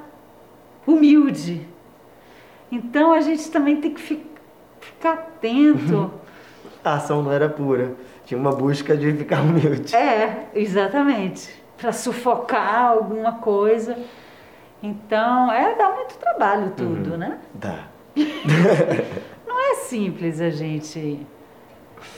[0.86, 1.68] humilde.
[2.72, 6.12] Então a gente também tem que ficar atento.
[6.84, 7.94] a ação não era pura,
[8.26, 9.96] tinha uma busca de ficar humilde.
[9.96, 13.98] É, exatamente para sufocar alguma coisa.
[14.82, 17.18] Então, é, dá muito trabalho tudo, uhum.
[17.18, 17.40] né?
[17.54, 17.88] Dá.
[19.48, 21.26] Não é simples a gente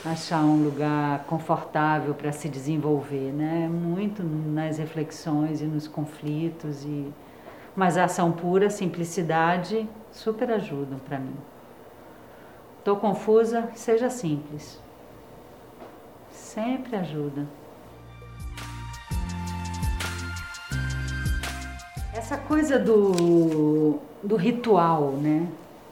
[0.04, 3.68] achar um lugar confortável para se desenvolver, né?
[3.70, 7.12] Muito nas reflexões e nos conflitos e
[7.74, 11.36] mas a ação pura, simplicidade, super ajudam para mim.
[12.78, 14.80] Estou confusa, seja simples.
[16.30, 17.46] Sempre ajuda.
[22.26, 25.46] Essa coisa do, do ritual, né?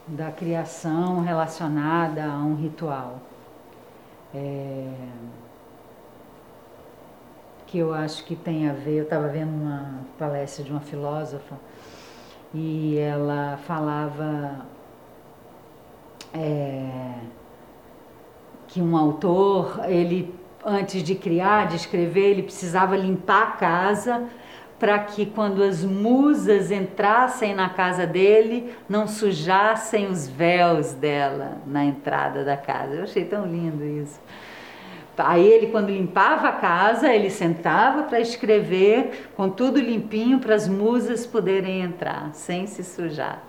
[0.05, 3.21] Da criação relacionada a um ritual.
[4.33, 4.91] É,
[7.65, 8.97] que eu acho que tem a ver.
[8.97, 11.55] Eu estava vendo uma palestra de uma filósofa
[12.53, 14.65] e ela falava
[16.33, 17.13] é,
[18.67, 24.27] que um autor, ele antes de criar, de escrever, ele precisava limpar a casa
[24.79, 31.85] para que quando as musas entrassem na casa dele, não sujassem os véus dela na
[31.85, 32.95] entrada da casa.
[32.95, 34.19] Eu achei tão lindo isso.
[35.17, 40.67] Aí ele, quando limpava a casa, ele sentava para escrever com tudo limpinho para as
[40.67, 43.41] musas poderem entrar, sem se sujar.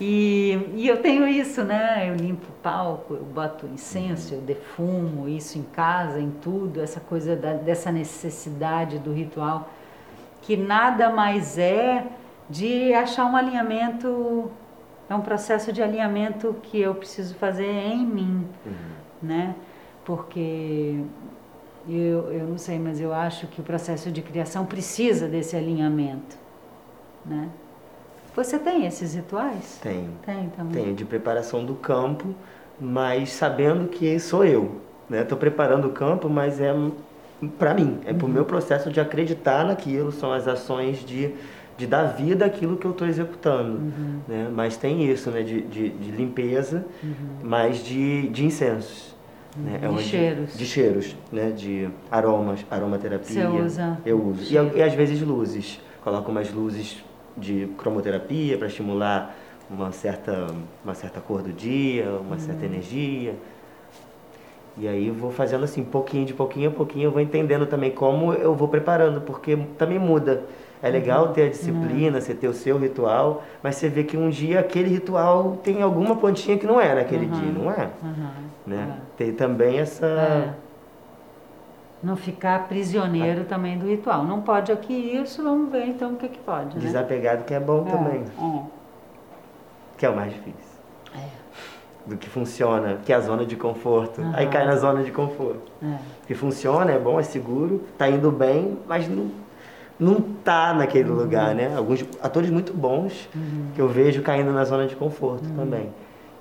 [0.00, 2.08] E, e, eu tenho isso, né?
[2.10, 6.98] Eu limpo o palco, eu boto incenso, eu defumo isso em casa, em tudo, essa
[6.98, 9.70] coisa da, dessa necessidade do ritual
[10.42, 12.04] que nada mais é
[12.50, 14.50] de achar um alinhamento,
[15.08, 18.72] é um processo de alinhamento que eu preciso fazer em mim, uhum.
[19.22, 19.54] né?
[20.04, 21.00] Porque
[21.88, 26.36] eu, eu não sei, mas eu acho que o processo de criação precisa desse alinhamento,
[27.24, 27.48] né?
[28.34, 29.78] Você tem esses rituais?
[29.82, 30.10] Tenho.
[30.24, 30.84] Tem também.
[30.84, 32.34] Tenho, de preparação do campo,
[32.80, 35.22] mas sabendo que sou eu, né?
[35.22, 36.72] Estou preparando o campo, mas é
[37.58, 41.32] para mim, é para o meu processo de acreditar naquilo, são as ações de,
[41.76, 43.78] de dar vida àquilo que eu estou executando.
[43.78, 44.20] Uhum.
[44.28, 44.50] Né?
[44.52, 45.42] Mas tem isso, né?
[45.42, 47.12] de, de, de limpeza, uhum.
[47.42, 49.14] mas de, de incensos.
[49.56, 49.80] Né?
[49.82, 50.56] É de cheiros.
[50.56, 51.50] De cheiros, né?
[51.50, 53.48] de aromas, aromaterapia.
[53.48, 53.98] Você usa?
[54.04, 54.52] Eu uso.
[54.52, 55.80] E, e às vezes luzes.
[56.02, 57.02] Coloco umas luzes
[57.36, 59.36] de cromoterapia para estimular
[59.70, 60.46] uma certa,
[60.84, 62.38] uma certa cor do dia, uma uhum.
[62.38, 63.34] certa energia.
[64.76, 68.32] E aí vou fazendo assim, pouquinho de pouquinho a pouquinho, eu vou entendendo também como
[68.32, 70.44] eu vou preparando, porque também muda.
[70.82, 74.28] É legal ter a disciplina, você ter o seu ritual, mas você vê que um
[74.28, 77.32] dia aquele ritual tem alguma pontinha que não é naquele uhum.
[77.32, 77.90] dia, não é?
[78.02, 78.30] Uhum.
[78.66, 78.96] Né?
[78.98, 79.02] É.
[79.16, 80.06] Tem também essa.
[80.06, 80.54] É.
[82.02, 84.24] Não ficar prisioneiro também do ritual.
[84.24, 86.74] Não pode aqui isso, vamos ver então o que, que pode.
[86.74, 86.82] Né?
[86.82, 87.90] Desapegado que é bom é.
[87.92, 88.24] também.
[88.24, 88.62] É.
[89.96, 90.71] Que é o mais difícil.
[92.06, 94.20] É do que funciona, que é a zona de conforto.
[94.20, 94.32] Uhum.
[94.34, 95.70] Aí cai na zona de conforto.
[95.82, 95.96] É.
[96.26, 99.30] Que funciona, é bom, é seguro, tá indo bem, mas não,
[99.98, 101.16] não tá naquele uhum.
[101.16, 101.74] lugar, né?
[101.76, 103.68] Alguns atores muito bons uhum.
[103.74, 105.56] que eu vejo caindo na zona de conforto uhum.
[105.56, 105.90] também.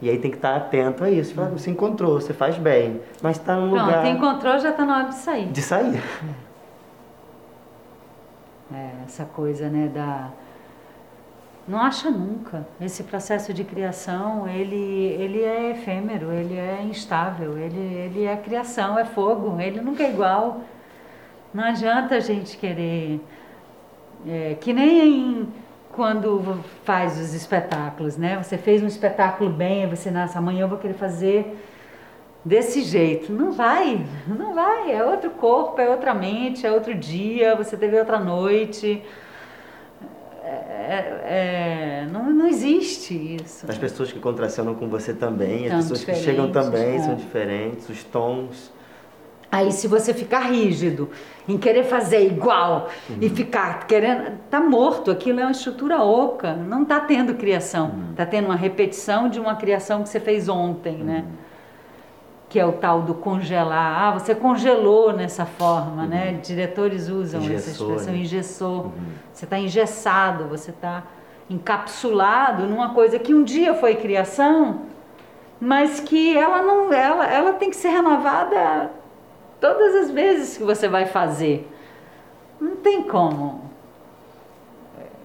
[0.02, 1.36] E aí tem que estar atento a isso.
[1.36, 4.02] Fala, você encontrou, você faz bem, mas está num Pronto, lugar...
[4.02, 5.48] Pronto, encontrou, já está na hora de sair.
[5.48, 6.02] De sair.
[8.74, 10.30] É, essa coisa, né, da...
[11.68, 12.68] Não acha nunca.
[12.80, 18.98] Esse processo de criação, ele, ele é efêmero, ele é instável, ele, ele é criação,
[18.98, 20.62] é fogo, ele nunca é igual.
[21.54, 23.22] Não adianta a gente querer...
[24.28, 25.48] É, que nem
[25.92, 28.42] quando faz os espetáculos, né?
[28.42, 31.58] Você fez um espetáculo bem, você nasce amanhã eu vou querer fazer
[32.44, 33.32] desse jeito.
[33.32, 34.92] Não vai, não vai.
[34.92, 39.04] É outro corpo, é outra mente, é outro dia, você teve outra noite.
[40.52, 43.66] É, é, não, não existe isso.
[43.70, 47.00] As pessoas que contracionam com você também, as pessoas que chegam também é.
[47.00, 48.72] são diferentes, os tons.
[49.50, 51.10] Aí se você ficar rígido
[51.48, 53.18] em querer fazer igual uhum.
[53.20, 58.14] e ficar querendo, tá morto, aquilo é uma estrutura oca, não tá tendo criação, uhum.
[58.16, 61.00] tá tendo uma repetição de uma criação que você fez ontem, né?
[61.00, 61.08] uhum.
[61.08, 61.26] né?
[62.52, 64.04] Que é o tal do congelar.
[64.04, 66.32] Ah, você congelou nessa forma, né?
[66.32, 66.40] Uhum.
[66.42, 68.20] Diretores usam engessou, essa expressão, né?
[68.20, 68.84] engessou.
[68.84, 68.92] Uhum.
[69.34, 71.04] Você está engessado, você está
[71.50, 74.82] encapsulado numa coisa que um dia foi criação,
[75.62, 78.92] mas que ela não, ela, ela tem que ser renovada
[79.62, 81.72] todas as vezes que você vai fazer.
[82.60, 83.62] Não tem como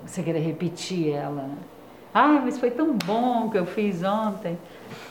[0.06, 1.42] você querer repetir ela.
[1.42, 1.56] Né?
[2.14, 4.56] Ah, mas foi tão bom que eu fiz ontem.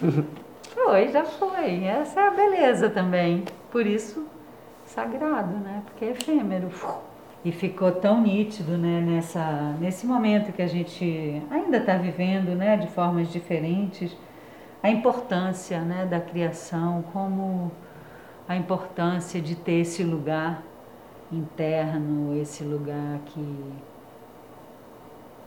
[0.75, 1.85] foi, já foi.
[1.85, 3.45] Essa é a beleza também.
[3.71, 4.27] Por isso,
[4.85, 5.81] sagrado, né?
[5.85, 6.69] Porque é efêmero.
[7.43, 9.01] E ficou tão nítido, né?
[9.01, 12.75] Nessa, nesse momento que a gente ainda está vivendo, né?
[12.75, 14.15] De formas diferentes.
[14.83, 16.05] A importância, né?
[16.05, 17.71] Da criação como
[18.47, 20.61] a importância de ter esse lugar
[21.31, 23.73] interno, esse lugar que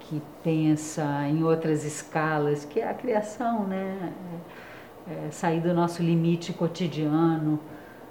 [0.08, 4.10] que pensa em outras escalas, que é a criação, né?
[4.10, 4.67] É,
[5.10, 7.58] é sair do nosso limite cotidiano,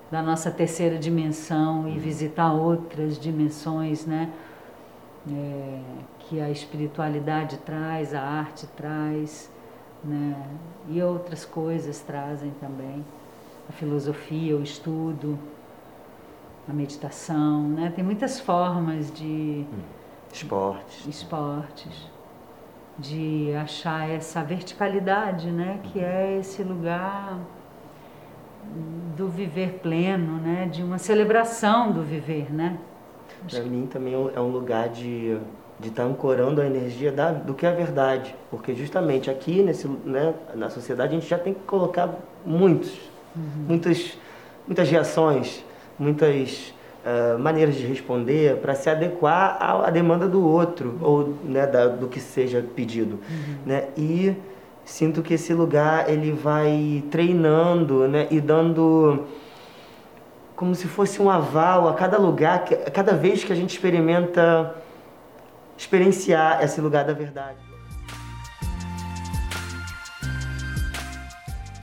[0.09, 1.99] da nossa terceira dimensão e uhum.
[1.99, 4.31] visitar outras dimensões, né?
[5.29, 5.79] É,
[6.19, 9.51] que a espiritualidade traz, a arte traz,
[10.03, 10.35] né?
[10.89, 13.05] E outras coisas trazem também
[13.69, 15.37] a filosofia, o estudo,
[16.67, 17.91] a meditação, né?
[17.93, 19.79] Tem muitas formas de hum.
[20.31, 22.09] esportes, esportes,
[22.97, 25.79] de achar essa verticalidade, né?
[25.83, 27.39] Que é esse lugar
[29.15, 30.67] do viver pleno, né?
[30.71, 32.77] De uma celebração do viver, né?
[33.49, 35.39] Para mim também é um lugar de
[35.79, 39.61] de estar tá ancorando a energia da, do que é a verdade, porque justamente aqui
[39.61, 42.97] nesse, né, na sociedade a gente já tem que colocar muitos
[43.37, 43.65] uhum.
[43.67, 44.17] muitas,
[44.65, 45.63] muitas reações,
[45.97, 46.73] muitas
[47.08, 51.88] uh, maneiras de responder para se adequar à, à, demanda do outro ou né, da,
[51.88, 53.20] do que seja pedido.
[53.30, 53.55] Uhum.
[53.66, 53.88] Né?
[53.95, 54.36] E
[54.84, 59.26] sinto que esse lugar ele vai treinando né, e dando
[60.55, 64.76] como se fosse um aval a cada lugar, a cada vez que a gente experimenta
[65.78, 67.66] experienciar esse lugar da verdade.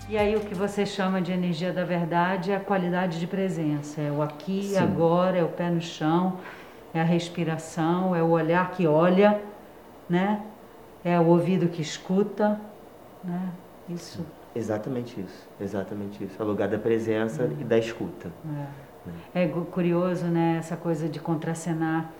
[0.06, 4.02] E aí o que você chama de energia da verdade é a qualidade de presença,
[4.02, 6.38] é o aqui e agora, é o pé no chão,
[6.92, 9.40] é a respiração, é o olhar que olha,
[10.08, 10.44] né?
[11.02, 12.60] É o ouvido que escuta,
[13.22, 13.50] né?
[13.88, 14.24] Isso.
[14.54, 16.36] Exatamente isso, exatamente isso.
[16.38, 17.50] É o lugar da presença é.
[17.60, 18.30] e da escuta.
[19.34, 19.44] É.
[19.44, 20.56] é curioso, né?
[20.58, 22.10] Essa coisa de contracenar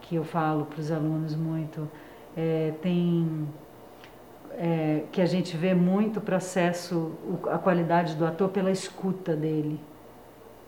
[0.00, 1.88] que eu falo para os alunos muito.
[2.36, 3.48] É, tem
[4.60, 7.12] é, que a gente vê muito o processo,
[7.48, 9.78] a qualidade do ator pela escuta dele.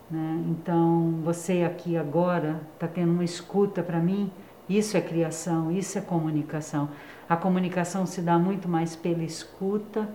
[0.08, 0.44] Né?
[0.48, 4.30] Então, você aqui agora está tendo uma escuta para mim,
[4.68, 6.88] isso é criação, isso é comunicação.
[7.28, 10.08] A comunicação se dá muito mais pela escuta,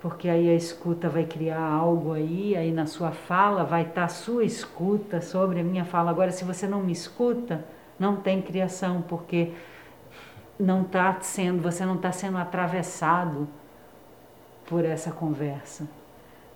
[0.00, 4.04] porque aí a escuta vai criar algo aí, aí na sua fala vai estar tá
[4.04, 6.12] a sua escuta sobre a minha fala.
[6.12, 7.64] Agora, se você não me escuta,
[7.98, 9.52] não tem criação, porque
[10.58, 13.48] não está sendo, você não está sendo atravessado
[14.66, 15.86] por essa conversa.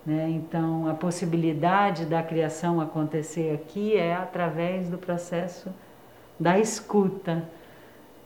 [0.05, 0.29] Né?
[0.29, 5.69] Então, a possibilidade da criação acontecer aqui é através do processo
[6.39, 7.47] da escuta.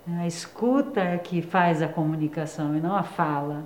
[0.08, 3.64] A escuta é que faz a comunicação e não a fala,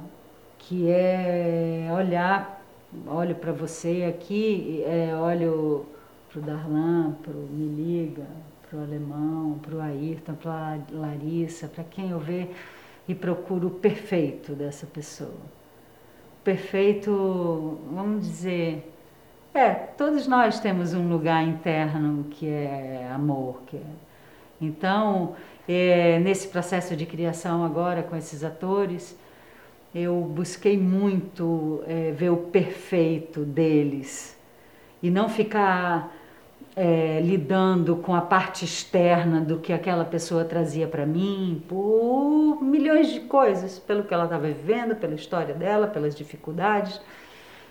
[0.57, 2.61] que é olhar,
[3.05, 5.85] olho para você aqui, é, olho
[6.29, 8.25] para o Darlan, para o Me Liga,
[8.69, 12.55] para o alemão, para o Ayrton, para a Larissa, para quem eu ver
[13.07, 15.41] e procuro o perfeito dessa pessoa.
[16.43, 18.93] Perfeito, vamos dizer,
[19.53, 23.81] é, todos nós temos um lugar interno que é amor, que é,
[24.61, 25.35] Então,
[25.67, 29.17] é, nesse processo de criação agora com esses atores,
[29.93, 34.37] eu busquei muito é, ver o perfeito deles
[35.01, 36.15] e não ficar
[36.75, 43.11] é, lidando com a parte externa do que aquela pessoa trazia para mim por milhões
[43.11, 47.01] de coisas, pelo que ela estava vivendo, pela história dela, pelas dificuldades.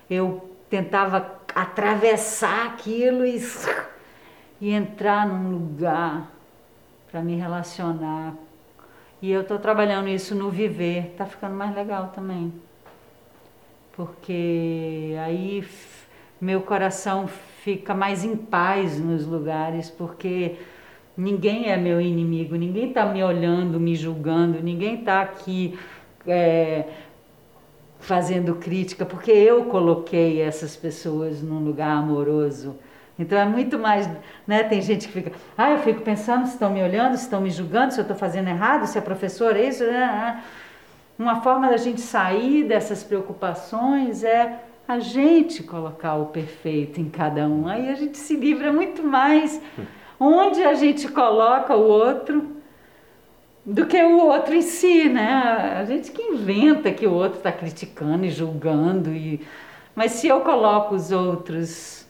[0.09, 3.41] Eu tentava atravessar aquilo e,
[4.61, 6.31] e entrar num lugar
[7.11, 8.35] para me relacionar.
[9.21, 12.53] E eu estou trabalhando isso no viver, está ficando mais legal também.
[13.93, 15.61] Porque aí
[16.39, 20.55] meu coração fica mais em paz nos lugares, porque
[21.15, 25.77] ninguém é meu inimigo, ninguém está me olhando, me julgando, ninguém está aqui
[26.25, 26.85] é,
[27.99, 32.77] fazendo crítica, porque eu coloquei essas pessoas num lugar amoroso.
[33.17, 34.09] Então é muito mais,
[34.47, 34.63] né?
[34.63, 37.51] Tem gente que fica, ah, eu fico pensando se estão me olhando, se estão me
[37.51, 39.83] julgando, se eu estou fazendo errado, se a professora é isso.
[39.83, 40.43] Né, né?
[41.19, 44.57] Uma forma da gente sair dessas preocupações é
[44.89, 47.67] a gente colocar o perfeito em cada um.
[47.67, 49.61] Aí a gente se livra muito mais
[50.19, 52.55] onde a gente coloca o outro
[53.63, 55.77] do que o outro em si, né?
[55.77, 59.45] A gente que inventa que o outro está criticando e julgando e
[59.93, 62.07] mas se eu coloco os outros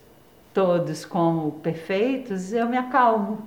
[0.54, 3.40] todos como perfeitos, eu me acalmo,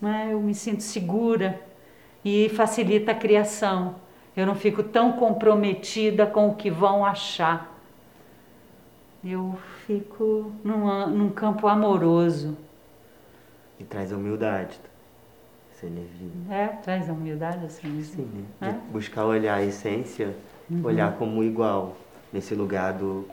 [0.00, 0.30] né?
[0.30, 1.60] Eu me sinto segura
[2.24, 3.96] e facilita a criação.
[4.34, 7.69] Eu não fico tão comprometida com o que vão achar
[9.24, 12.56] eu fico num, num campo amoroso.
[13.78, 14.78] E traz a humildade,
[15.72, 16.28] essa energia.
[16.50, 18.16] É, traz a humildade, essa energia.
[18.16, 18.68] Sim, né?
[18.68, 18.92] É?
[18.92, 20.36] buscar olhar a essência,
[20.70, 20.84] uhum.
[20.84, 21.96] olhar como igual,
[22.32, 23.26] nesse lugar do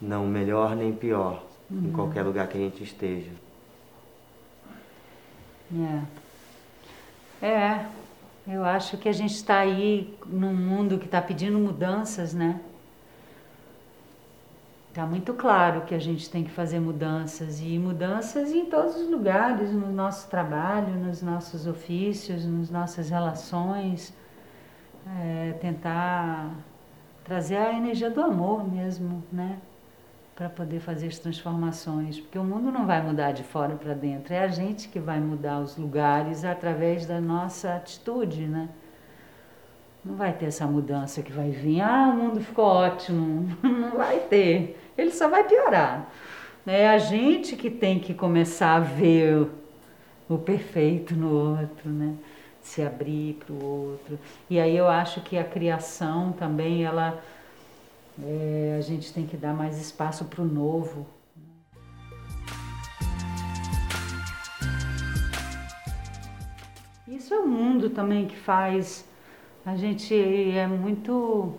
[0.00, 1.88] não melhor nem pior, uhum.
[1.88, 3.30] em qualquer lugar que a gente esteja.
[5.74, 6.02] É.
[7.42, 7.86] É,
[8.46, 12.60] eu acho que a gente está aí num mundo que está pedindo mudanças, né?
[14.96, 19.10] Está muito claro que a gente tem que fazer mudanças e mudanças em todos os
[19.10, 24.14] lugares, no nosso trabalho, nos nossos ofícios, nas nossas relações.
[25.20, 26.50] É, tentar
[27.22, 29.58] trazer a energia do amor mesmo, né?
[30.34, 32.18] Para poder fazer as transformações.
[32.18, 35.20] Porque o mundo não vai mudar de fora para dentro, é a gente que vai
[35.20, 38.70] mudar os lugares através da nossa atitude, né?
[40.02, 43.48] Não vai ter essa mudança que vai vir, ah, o mundo ficou ótimo.
[43.60, 46.10] Não vai ter ele só vai piorar.
[46.66, 49.48] É a gente que tem que começar a ver
[50.28, 52.14] o perfeito no outro, né?
[52.60, 54.18] Se abrir para o outro.
[54.50, 57.22] E aí eu acho que a criação também, ela
[58.22, 61.06] é, a gente tem que dar mais espaço para o novo.
[67.06, 69.08] Isso é o mundo também que faz.
[69.64, 71.54] A gente é muito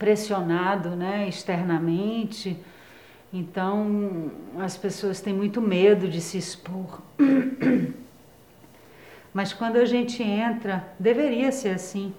[0.00, 2.58] pressionado né, externamente.
[3.30, 7.02] Então as pessoas têm muito medo de se expor.
[9.32, 12.12] Mas quando a gente entra, deveria ser assim,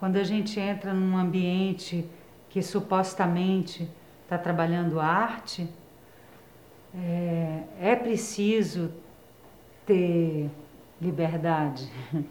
[0.00, 2.04] quando a gente entra num ambiente
[2.48, 3.88] que supostamente
[4.24, 5.68] está trabalhando arte,
[6.92, 8.90] é, é preciso
[9.84, 10.50] ter
[11.00, 11.88] liberdade,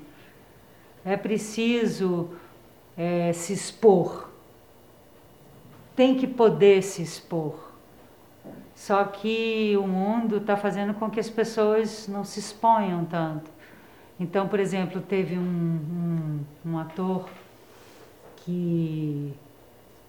[1.05, 2.31] é preciso
[2.97, 4.24] é, se expor
[5.95, 7.55] tem que poder se expor.
[8.75, 13.49] Só que o mundo está fazendo com que as pessoas não se exponham tanto.
[14.19, 15.41] Então, por exemplo, teve um,
[16.65, 17.29] um, um ator
[18.37, 19.33] que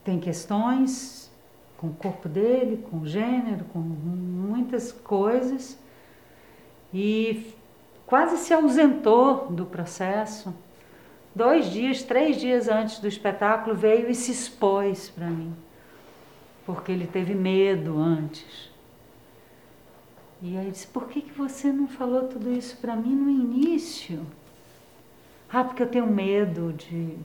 [0.05, 1.31] tem questões
[1.79, 5.79] com o corpo dele, com o gênero, com muitas coisas,
[6.93, 7.55] e
[8.07, 10.55] quase se ausentou do processo.
[11.35, 15.55] Dois dias, três dias antes do espetáculo, veio e se expôs para mim
[16.67, 18.71] porque ele teve medo antes.
[20.43, 24.27] E aí disse: Por que, que você não falou tudo isso para mim no início?
[25.51, 27.17] Ah, porque eu tenho medo de.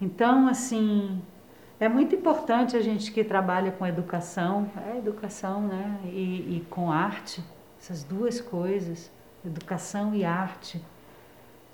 [0.00, 1.22] Então, assim,
[1.78, 6.00] é muito importante a gente que trabalha com educação, é educação, né?
[6.06, 7.42] E, e com arte,
[7.80, 9.10] essas duas coisas,
[9.46, 10.82] educação e arte,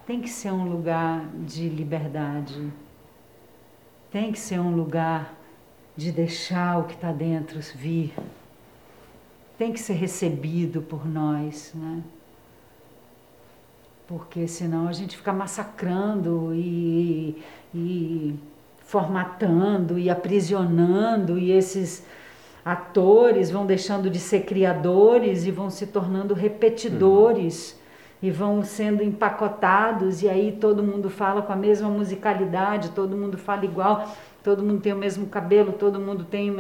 [0.07, 2.71] tem que ser um lugar de liberdade,
[4.11, 5.38] tem que ser um lugar
[5.99, 8.15] de deixar o que está dentro vir.
[9.59, 12.05] Tem que ser recebido por nós, né?
[14.07, 17.43] Porque senão a gente fica massacrando e,
[17.75, 18.37] e
[18.85, 22.07] formatando e aprisionando e esses
[22.65, 27.78] atores vão deixando de ser criadores e vão se tornando repetidores.
[28.23, 33.39] E vão sendo empacotados e aí todo mundo fala com a mesma musicalidade, todo mundo
[33.39, 34.09] fala igual,
[34.43, 36.53] todo mundo tem o mesmo cabelo, todo mundo tem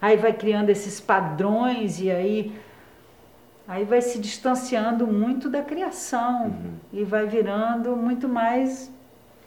[0.00, 2.52] aí vai criando esses padrões e aí
[3.68, 6.74] aí vai se distanciando muito da criação uhum.
[6.92, 8.90] e vai virando muito mais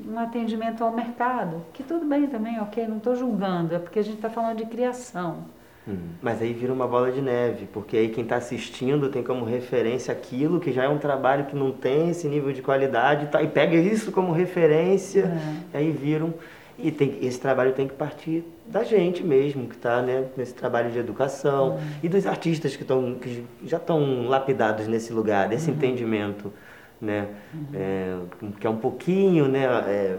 [0.06, 4.02] um atendimento ao mercado, que tudo bem também, ok, não estou julgando, é porque a
[4.02, 5.44] gente está falando de criação.
[5.90, 5.98] Uhum.
[6.22, 10.12] Mas aí vira uma bola de neve, porque aí quem está assistindo tem como referência
[10.12, 13.48] aquilo que já é um trabalho que não tem esse nível de qualidade tá, e
[13.48, 15.32] pega isso como referência,
[15.74, 15.78] é.
[15.78, 16.34] e aí viram.
[16.82, 20.90] E tem, esse trabalho tem que partir da gente mesmo, que está né, nesse trabalho
[20.92, 21.80] de educação, uhum.
[22.02, 25.76] e dos artistas que, tão, que já estão lapidados nesse lugar, desse uhum.
[25.76, 26.54] entendimento,
[27.02, 27.28] né,
[27.74, 28.16] é,
[28.60, 30.18] que é um pouquinho, né, é,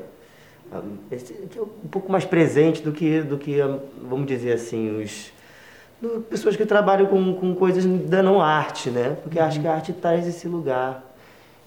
[0.73, 3.57] é um pouco mais presente do que, do que
[4.03, 5.33] vamos dizer assim, os
[6.01, 9.17] do, pessoas que trabalham com, com coisas da não arte, né?
[9.23, 9.45] Porque uhum.
[9.45, 11.05] acho que a arte traz esse lugar.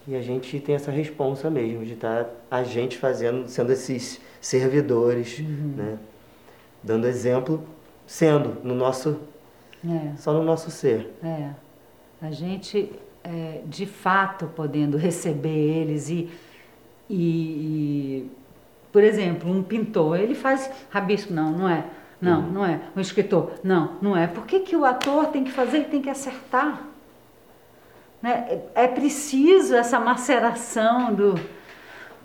[0.08, 4.20] E a gente tem essa responsa mesmo, de estar tá a gente fazendo, sendo esses
[4.42, 5.74] servidores, uhum.
[5.78, 5.98] né?
[6.84, 7.64] Dando exemplo,
[8.06, 9.20] sendo no nosso.
[9.86, 10.16] É.
[10.18, 11.14] Só no nosso ser.
[11.24, 11.50] É.
[12.22, 12.92] A gente,
[13.24, 16.30] é, de fato, podendo receber eles e,
[17.10, 18.32] e, e,
[18.92, 21.86] por exemplo, um pintor, ele faz rabisco, não, não é?
[22.24, 22.52] Não, uhum.
[22.52, 22.80] não é.
[22.96, 24.28] Um escritor, não, não é.
[24.28, 25.78] Por que, que o ator tem que fazer?
[25.78, 26.82] Ele tem que acertar.
[28.22, 28.62] Né?
[28.74, 31.36] É preciso essa maceração do,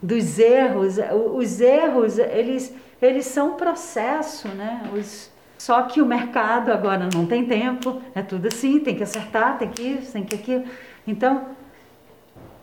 [0.01, 0.99] dos erros.
[1.35, 2.73] Os erros, eles,
[3.03, 4.83] eles são um processo, né?
[4.95, 9.59] Os, só que o mercado agora não tem tempo, é tudo assim, tem que acertar,
[9.59, 10.65] tem que isso, tem que aquilo.
[11.05, 11.47] Então,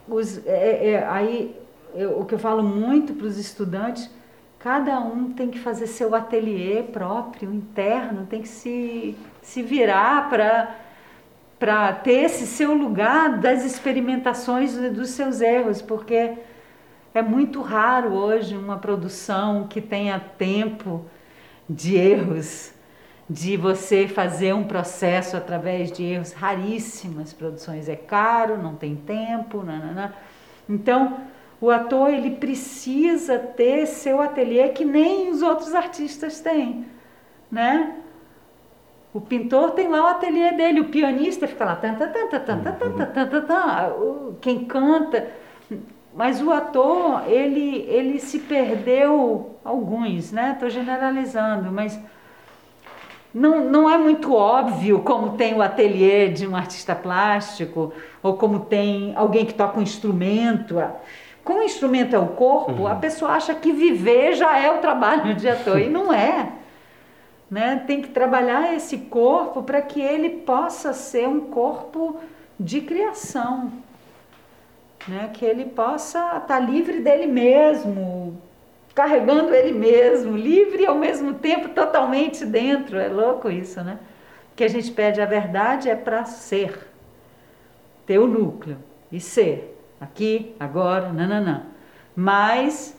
[0.08, 1.54] os, é, é, aí
[1.94, 4.10] eu, o que eu falo muito para os estudantes
[4.66, 10.28] Cada um tem que fazer seu ateliê próprio, interno, tem que se, se virar
[11.60, 16.34] para ter esse seu lugar das experimentações dos seus erros, porque
[17.14, 21.06] é muito raro hoje uma produção que tenha tempo
[21.70, 22.74] de erros,
[23.30, 29.62] de você fazer um processo através de erros raríssimas produções é caro, não tem tempo,
[29.62, 30.16] nanana.
[30.68, 31.20] então
[31.66, 36.86] o ator ele precisa ter seu ateliê que nem os outros artistas têm,
[37.52, 37.96] né?
[39.12, 43.06] O pintor tem lá o ateliê dele, o pianista fica lá tanta tanta tanta tanta
[43.08, 43.96] tanta tanta,
[44.42, 45.28] quem canta,
[46.14, 50.52] mas o ator ele ele se perdeu alguns, né?
[50.52, 52.00] Estou generalizando, mas
[53.34, 57.92] não, não é muito óbvio como tem o ateliê de um artista plástico
[58.22, 60.80] ou como tem alguém que toca um instrumento.
[61.46, 62.88] Como o instrumento é o corpo, uhum.
[62.88, 66.54] a pessoa acha que viver já é o trabalho de ator, e não é.
[67.50, 67.84] Né?
[67.86, 72.20] Tem que trabalhar esse corpo para que ele possa ser um corpo
[72.60, 73.72] de criação.
[75.08, 75.30] Né?
[75.32, 78.42] Que ele possa estar tá livre dele mesmo,
[78.96, 82.98] carregando ele mesmo, livre e ao mesmo tempo totalmente dentro.
[82.98, 84.00] É louco isso, né?
[84.56, 86.88] Que a gente pede a verdade é para ser,
[88.08, 88.80] ter o núcleo
[89.12, 91.64] e ser aqui, agora, nananã.
[92.16, 92.96] Mas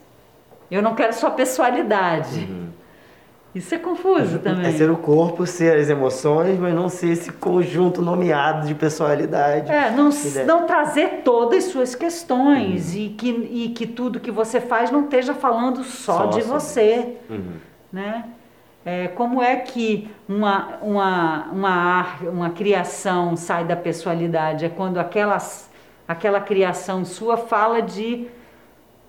[0.70, 2.40] eu não quero só pessoalidade.
[2.40, 2.66] Uhum.
[3.55, 4.66] Isso é confuso também.
[4.66, 9.72] É ser o corpo, ser as emoções, mas não ser esse conjunto nomeado de personalidade.
[9.72, 10.11] É, não,
[10.47, 13.01] não trazer todas as suas questões uhum.
[13.01, 17.16] e, que, e que tudo que você faz não esteja falando só, só de você.
[17.30, 17.55] Uhum.
[17.90, 18.26] Né?
[18.84, 24.66] É, como é que uma, uma, uma, uma criação sai da pessoalidade?
[24.66, 25.70] É quando aquelas
[26.07, 28.28] aquela criação sua fala de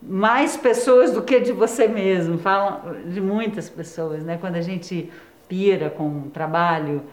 [0.02, 4.38] mais pessoas do que de você mesmo, fala de muitas pessoas, né?
[4.40, 5.12] Quando a gente
[5.48, 7.04] pira com um trabalho,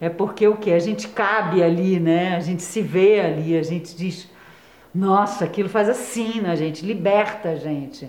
[0.00, 0.72] é porque o que?
[0.72, 2.36] A gente cabe ali, né?
[2.36, 4.30] A gente se vê ali, a gente diz,
[4.94, 8.08] nossa, aquilo faz assim na gente, liberta a gente.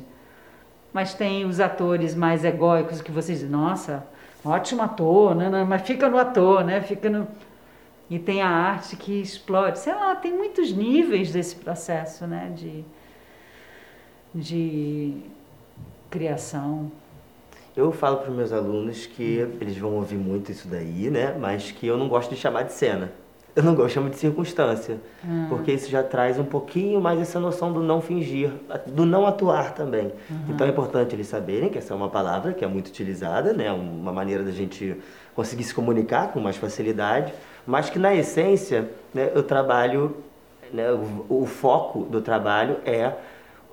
[0.94, 4.06] Mas tem os atores mais egóicos que vocês dizem, nossa,
[4.44, 5.66] ótimo ator, né?
[5.68, 6.82] mas fica no ator, né?
[6.82, 7.28] Fica no
[8.12, 9.80] e tem a arte que explode.
[9.80, 12.84] Sei lá, tem muitos níveis desse processo né, de,
[14.36, 15.14] de
[16.09, 16.91] criação.
[17.74, 21.38] Eu falo para os meus alunos que eles vão ouvir muito isso daí, né?
[21.39, 23.14] Mas que eu não gosto de chamar de cena.
[23.55, 24.99] Eu não gosto, de chamar de circunstância.
[25.26, 25.45] Hum.
[25.47, 28.51] Porque isso já traz um pouquinho mais essa noção do não fingir,
[28.88, 30.12] do não atuar também.
[30.30, 30.45] Uhum.
[30.49, 33.72] Então é importante eles saberem que essa é uma palavra que é muito utilizada, né?
[33.72, 34.97] Uma maneira da gente
[35.34, 37.34] conseguir se comunicar com mais facilidade
[37.66, 40.18] mas que na essência né, o trabalho,
[40.74, 43.14] né, o, o, foco do trabalho é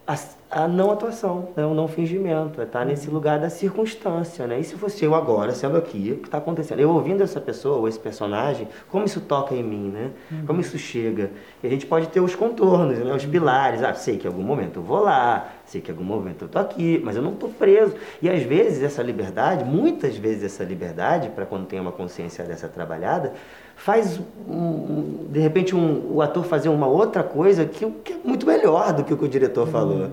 [0.09, 0.17] a,
[0.51, 1.67] a não atuação, né?
[1.67, 4.59] o não fingimento, é estar nesse lugar da circunstância, né?
[4.59, 6.81] E se fosse eu agora, sendo aqui, o que está acontecendo?
[6.81, 10.11] Eu ouvindo essa pessoa ou esse personagem, como isso toca em mim, né?
[10.33, 10.47] Uhum.
[10.47, 11.31] Como isso chega?
[11.63, 13.13] E a gente pode ter os contornos, né?
[13.13, 13.83] Os pilares.
[13.83, 16.49] Ah, sei que em algum momento eu vou lá, sei que em algum momento eu
[16.49, 17.95] tô aqui, mas eu não tô preso.
[18.23, 22.67] E às vezes essa liberdade, muitas vezes essa liberdade, para quando tem uma consciência dessa
[22.67, 23.35] trabalhada,
[23.79, 28.45] faz um, de repente um, o ator fazer uma outra coisa que, que, é muito
[28.45, 30.11] melhor do que o que o diretor uhum, falou, uhum.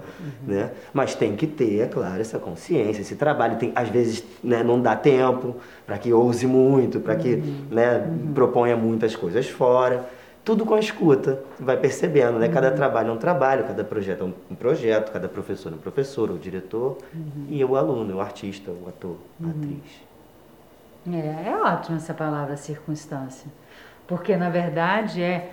[0.47, 0.71] né?
[0.93, 3.57] Mas tem que ter, é claro, essa consciência, esse trabalho.
[3.57, 5.55] Tem, às vezes né, não dá tempo
[5.85, 7.55] para que ouse muito, para que uhum.
[7.71, 8.33] Né, uhum.
[8.33, 10.07] proponha muitas coisas fora.
[10.43, 12.47] Tudo com a escuta, vai percebendo, né?
[12.47, 12.75] Cada uhum.
[12.75, 16.37] trabalho é um trabalho, cada projeto é um projeto, cada professor é um professor, o
[16.37, 17.47] diretor uhum.
[17.49, 20.04] e o aluno, o artista, o ator, a atriz.
[21.11, 23.51] É, é ótima essa palavra circunstância.
[24.07, 25.51] Porque, na verdade, é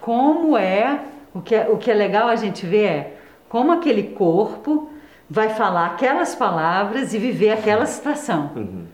[0.00, 1.00] como é
[1.34, 3.16] o, que é, o que é legal a gente ver é
[3.48, 4.90] como aquele corpo
[5.28, 8.50] vai falar aquelas palavras e viver aquela situação.
[8.56, 8.86] Uhum.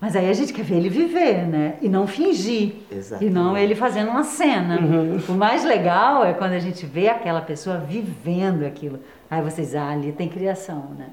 [0.00, 1.76] Mas aí a gente quer ver ele viver, né?
[1.80, 2.74] E não fingir.
[2.90, 3.30] Exatamente.
[3.30, 4.80] E não ele fazendo uma cena.
[4.80, 5.20] Uhum.
[5.28, 8.98] O mais legal é quando a gente vê aquela pessoa vivendo aquilo.
[9.30, 11.06] Aí vocês, ah, ali tem criação, né?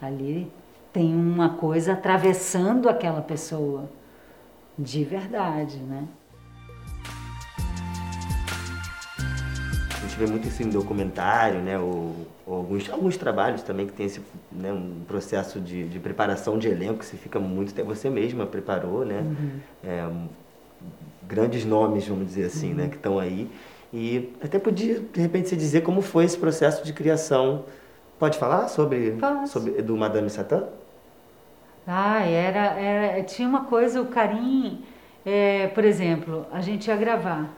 [0.00, 0.50] Ali
[0.92, 3.88] tem uma coisa atravessando aquela pessoa
[4.78, 6.08] de verdade, né?
[9.96, 11.78] A gente vê muito isso em documentário, né?
[11.78, 14.20] Ou, ou alguns, alguns trabalhos também que tem esse
[14.50, 17.94] né, um processo de, de preparação de elenco que você fica muito tempo.
[17.94, 19.20] Você mesma preparou, né?
[19.20, 19.60] Uhum.
[19.84, 20.08] É,
[21.26, 22.78] grandes nomes, vamos dizer assim, né, uhum.
[22.78, 22.88] né?
[22.88, 23.50] Que estão aí.
[23.92, 27.64] E até podia, de repente, se dizer como foi esse processo de criação.
[28.18, 29.16] Pode falar sobre,
[29.46, 30.64] sobre do Madame Satã?
[31.92, 34.84] Ah, era, era, tinha uma coisa, o Carim,
[35.26, 37.50] é, por exemplo, a gente ia gravar.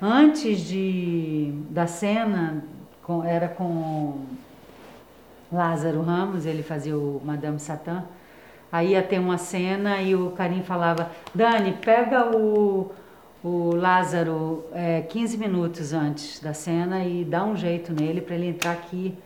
[0.00, 2.64] Antes de, da cena,
[3.04, 4.18] com, era com
[5.52, 8.02] Lázaro Ramos, ele fazia o Madame Satã.
[8.72, 12.90] Aí ia ter uma cena e o Carim falava, Dani, pega o,
[13.44, 18.48] o Lázaro é, 15 minutos antes da cena e dá um jeito nele para ele
[18.48, 19.16] entrar aqui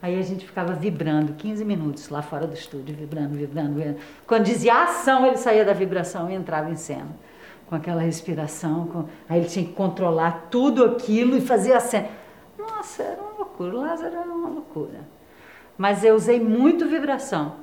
[0.00, 3.98] Aí a gente ficava vibrando 15 minutos lá fora do estúdio, vibrando, vibrando, vibrando.
[4.26, 7.08] Quando dizia ação, ele saía da vibração e entrava em cena.
[7.66, 9.04] Com aquela respiração, com...
[9.28, 12.08] aí ele tinha que controlar tudo aquilo e fazer a cena.
[12.56, 13.76] Nossa, era uma loucura.
[13.76, 15.00] O Lázaro era uma loucura.
[15.76, 17.56] Mas eu usei muito vibração.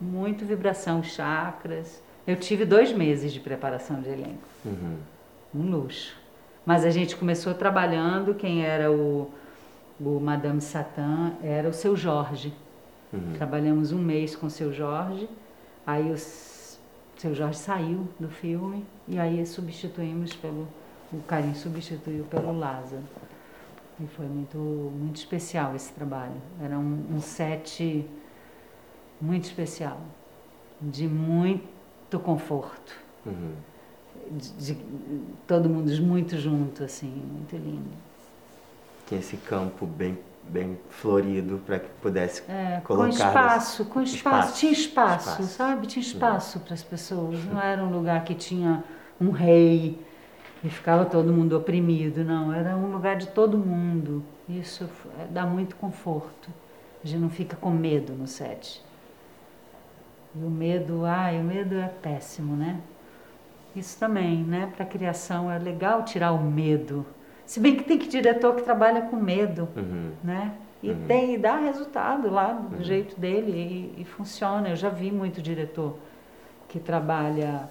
[0.00, 2.02] Muito vibração, chakras.
[2.26, 4.48] Eu tive dois meses de preparação de elenco.
[4.64, 4.96] Uhum.
[5.54, 6.16] Um luxo.
[6.64, 9.30] Mas a gente começou trabalhando, quem era o
[10.00, 12.54] o Madame Satã era o seu Jorge.
[13.12, 13.34] Uhum.
[13.34, 15.28] Trabalhamos um mês com o seu Jorge,
[15.86, 20.66] aí o seu Jorge saiu do filme e aí substituímos pelo.
[21.12, 23.02] O Carim substituiu pelo Lázaro.
[23.98, 26.40] E foi muito, muito especial esse trabalho.
[26.62, 28.08] Era um, um set
[29.20, 30.00] muito especial,
[30.80, 32.94] de muito conforto.
[33.26, 33.52] Uhum.
[34.30, 34.84] De, de,
[35.48, 38.09] todo mundo muito junto, assim, muito lindo
[39.10, 44.16] tinha esse campo bem bem florido para que pudesse é, colocar com espaço com espaço,
[44.16, 44.58] espaço.
[44.58, 45.86] tinha espaço, espaço, sabe?
[45.86, 46.64] Tinha espaço uhum.
[46.64, 48.82] para as pessoas não era um lugar que tinha
[49.20, 50.04] um rei
[50.64, 52.52] e ficava todo mundo oprimido não.
[52.52, 54.24] Era um lugar de todo mundo.
[54.48, 54.88] Isso
[55.20, 56.50] é, dá muito conforto.
[57.02, 58.82] A gente não fica com medo no set
[60.34, 62.80] e o medo ai o medo é péssimo né?
[63.74, 64.70] Isso também né?
[64.74, 67.06] Para a criação é legal tirar o medo
[67.50, 70.12] se bem que tem que diretor que trabalha com medo, uhum.
[70.22, 70.52] né?
[70.80, 71.04] E uhum.
[71.08, 72.84] tem e dá resultado lá do uhum.
[72.84, 73.50] jeito dele
[73.98, 74.68] e, e, funciona.
[74.68, 75.96] Eu já vi muito diretor
[76.68, 77.68] que trabalha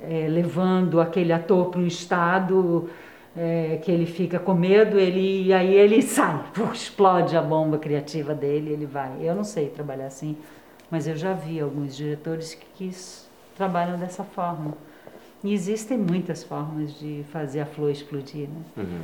[0.00, 2.88] é, levando aquele ator para um estado
[3.36, 6.40] é, que ele fica com medo, ele e aí ele sai,
[6.72, 9.16] explode a bomba criativa dele, ele vai.
[9.20, 10.36] Eu não sei trabalhar assim,
[10.88, 12.96] mas eu já vi alguns diretores que, que
[13.56, 14.74] trabalham dessa forma.
[15.42, 18.48] E existem muitas formas de fazer a flor explodir.
[18.48, 18.62] Né?
[18.76, 19.00] Uhum.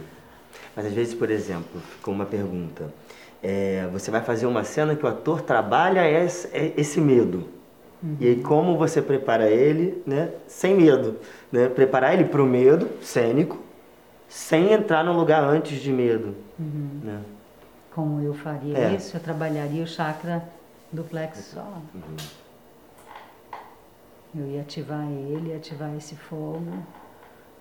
[0.74, 2.92] Mas às vezes, por exemplo, ficou uma pergunta.
[3.42, 7.48] É, você vai fazer uma cena que o ator trabalha esse, é esse medo.
[8.02, 8.16] Uhum.
[8.20, 11.16] E aí como você prepara ele né, sem medo?
[11.50, 11.68] Né?
[11.68, 13.58] Preparar ele para o medo cênico,
[14.28, 16.34] sem entrar no lugar antes de medo.
[16.58, 17.00] Uhum.
[17.02, 17.20] Né?
[17.94, 18.94] Como eu faria é.
[18.94, 19.16] isso?
[19.16, 20.42] Eu trabalharia o chakra
[20.92, 21.80] do plexo solar.
[21.94, 22.16] Uhum.
[24.36, 26.82] Eu ia ativar ele, ia ativar esse fogo,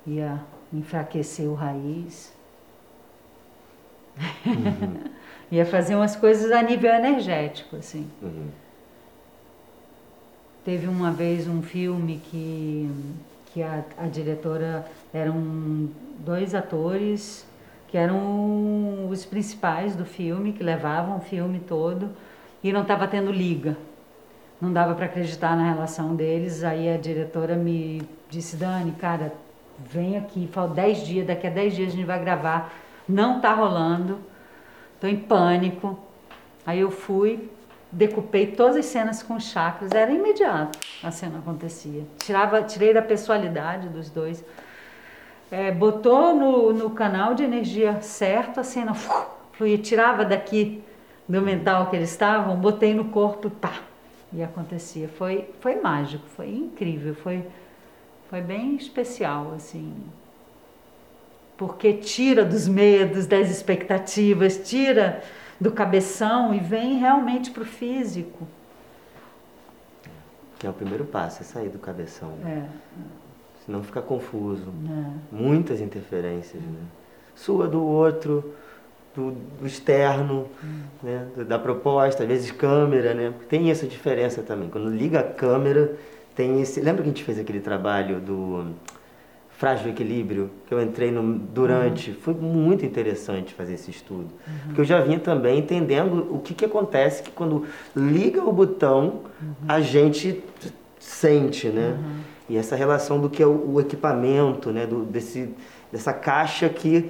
[0.05, 0.41] ia
[0.73, 2.34] enfraquecer o raiz.
[4.45, 5.11] Uhum.
[5.51, 8.09] ia fazer umas coisas a nível energético, assim.
[8.21, 8.49] Uhum.
[10.63, 12.89] Teve uma vez um filme que,
[13.53, 17.55] que a, a diretora eram dois atores que
[17.95, 22.09] que eram os principais do filme, que levavam o filme todo,
[22.61, 23.78] e não estava tendo liga.
[24.60, 26.64] Não dava para acreditar na relação deles.
[26.64, 29.34] Aí a diretora me disse: Dani, cara,
[29.78, 32.74] vem aqui, falta 10 dias, daqui a 10 dias a gente vai gravar.
[33.08, 34.20] Não tá rolando,
[34.99, 35.99] tô em pânico.
[36.66, 37.49] Aí eu fui,
[37.91, 42.03] decupei todas as cenas com chakras, era imediato a cena acontecia.
[42.18, 44.43] Tirava, tirei da pessoalidade dos dois.
[45.51, 48.95] É, botou no, no canal de energia certo, a cena
[49.53, 50.84] fluía, tirava daqui
[51.30, 53.74] do mental que eles estavam, botei no corpo, pá,
[54.34, 55.07] e acontecia.
[55.07, 57.45] Foi, foi mágico, foi incrível, foi,
[58.30, 59.93] foi bem especial, assim.
[61.57, 65.23] Porque tira dos medos, das expectativas, tira
[65.59, 68.45] do cabeção e vem realmente para o físico.
[70.59, 72.34] Que é o primeiro passo, é sair do cabeção.
[72.45, 72.65] É.
[73.65, 74.69] Senão fica confuso.
[74.69, 75.36] É.
[75.36, 76.82] Muitas interferências, né?
[77.34, 78.53] Sua do outro,
[79.16, 80.82] do, do externo, hum.
[81.01, 81.28] né?
[81.47, 83.34] da proposta, às vezes câmera, né?
[83.49, 84.70] Tem essa diferença também.
[84.70, 85.95] Quando liga a câmera,
[86.36, 86.82] tem esse.
[86.82, 88.74] Lembra que a gente fez aquele trabalho do
[89.57, 92.18] frágil equilíbrio que eu entrei no, durante uhum.
[92.18, 94.53] foi muito interessante fazer esse estudo uhum.
[94.66, 99.22] porque eu já vinha também entendendo o que, que acontece que quando liga o botão
[99.41, 99.53] uhum.
[99.66, 100.43] a gente
[100.99, 102.16] sente né uhum.
[102.49, 105.49] e essa relação do que é o, o equipamento né do, desse
[105.89, 107.09] dessa caixa que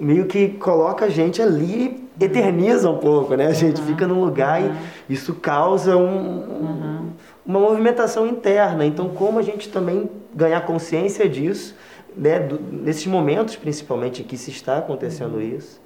[0.00, 3.46] meio que coloca a gente ali eterniza um pouco né?
[3.46, 7.10] A gente fica num lugar e isso causa um,
[7.46, 8.84] uma movimentação interna.
[8.84, 11.76] Então como a gente também ganhar consciência disso,
[12.16, 15.42] né, do, nesses momentos principalmente que se está acontecendo uhum.
[15.42, 15.80] isso,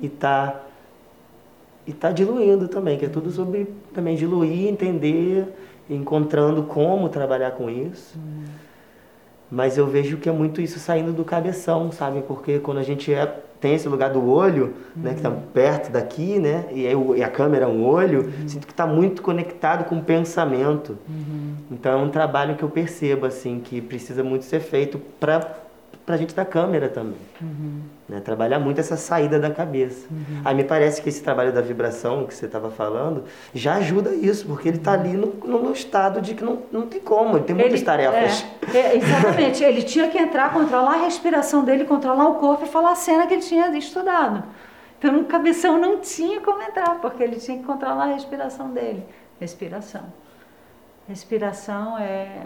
[0.00, 0.62] e tá
[1.86, 5.48] e tá diluindo também, que é tudo sobre também diluir, entender,
[5.90, 8.16] encontrando como trabalhar com isso.
[9.52, 9.56] Uhum.
[9.56, 12.22] Mas eu vejo que é muito isso saindo do cabeção, sabe?
[12.22, 13.26] Porque quando a gente é
[13.60, 15.02] tem esse lugar do olho, uhum.
[15.04, 15.40] né, que está uhum.
[15.54, 16.82] perto daqui, né, e,
[17.16, 18.48] e a câmera é um olho, uhum.
[18.48, 20.98] sinto que está muito conectado com o pensamento.
[21.08, 21.54] Uhum.
[21.70, 25.62] Então é um trabalho que eu percebo assim que precisa muito ser feito para
[26.04, 27.14] para a gente da câmera também.
[28.12, 28.20] Né?
[28.20, 30.06] Trabalhar muito essa saída da cabeça.
[30.10, 30.42] Uhum.
[30.44, 34.46] Aí me parece que esse trabalho da vibração que você estava falando já ajuda isso,
[34.46, 37.56] porque ele está ali no, no, estado de que não, não tem como, ele tem
[37.56, 38.44] muitas ele, tarefas.
[38.74, 42.68] É, é, exatamente, ele tinha que entrar, controlar a respiração dele, controlar o corpo e
[42.68, 44.44] falar a cena que ele tinha estudado.
[44.98, 49.02] Então no cabeção não tinha como entrar, porque ele tinha que controlar a respiração dele.
[49.40, 50.04] Respiração.
[51.08, 52.42] Respiração é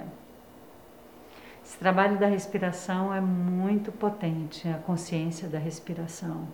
[1.67, 6.47] esse trabalho da respiração é muito potente, a consciência da respiração.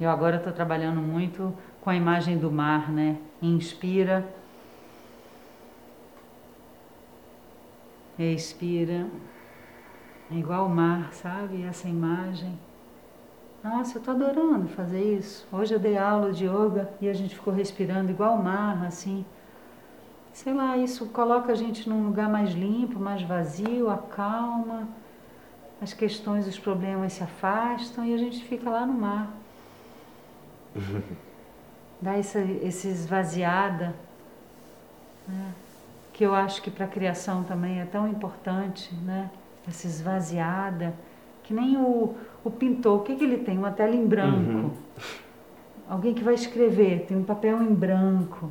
[0.00, 3.16] Eu agora estou trabalhando muito com a imagem do mar, né?
[3.40, 4.28] Inspira,
[8.18, 9.06] expira,
[10.32, 11.62] é igual o mar, sabe?
[11.62, 12.58] Essa imagem.
[13.62, 15.46] Nossa, eu estou adorando fazer isso.
[15.52, 19.24] Hoje eu dei aula de yoga e a gente ficou respirando igual o mar, assim
[20.34, 24.88] sei lá, isso coloca a gente num lugar mais limpo, mais vazio, acalma,
[25.80, 29.32] as questões, os problemas se afastam e a gente fica lá no mar.
[32.02, 33.94] Dá essa, esse esvaziada,
[35.26, 35.52] né?
[36.12, 39.30] que eu acho que para a criação também é tão importante, né?
[39.68, 40.94] essa esvaziada,
[41.44, 43.56] que nem o, o pintor, o que, que ele tem?
[43.56, 44.50] Uma tela em branco.
[44.50, 44.70] Uhum.
[45.88, 48.50] Alguém que vai escrever, tem um papel em branco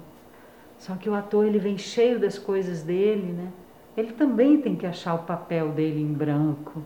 [0.84, 3.48] só que o ator ele vem cheio das coisas dele, né?
[3.96, 6.84] Ele também tem que achar o papel dele em branco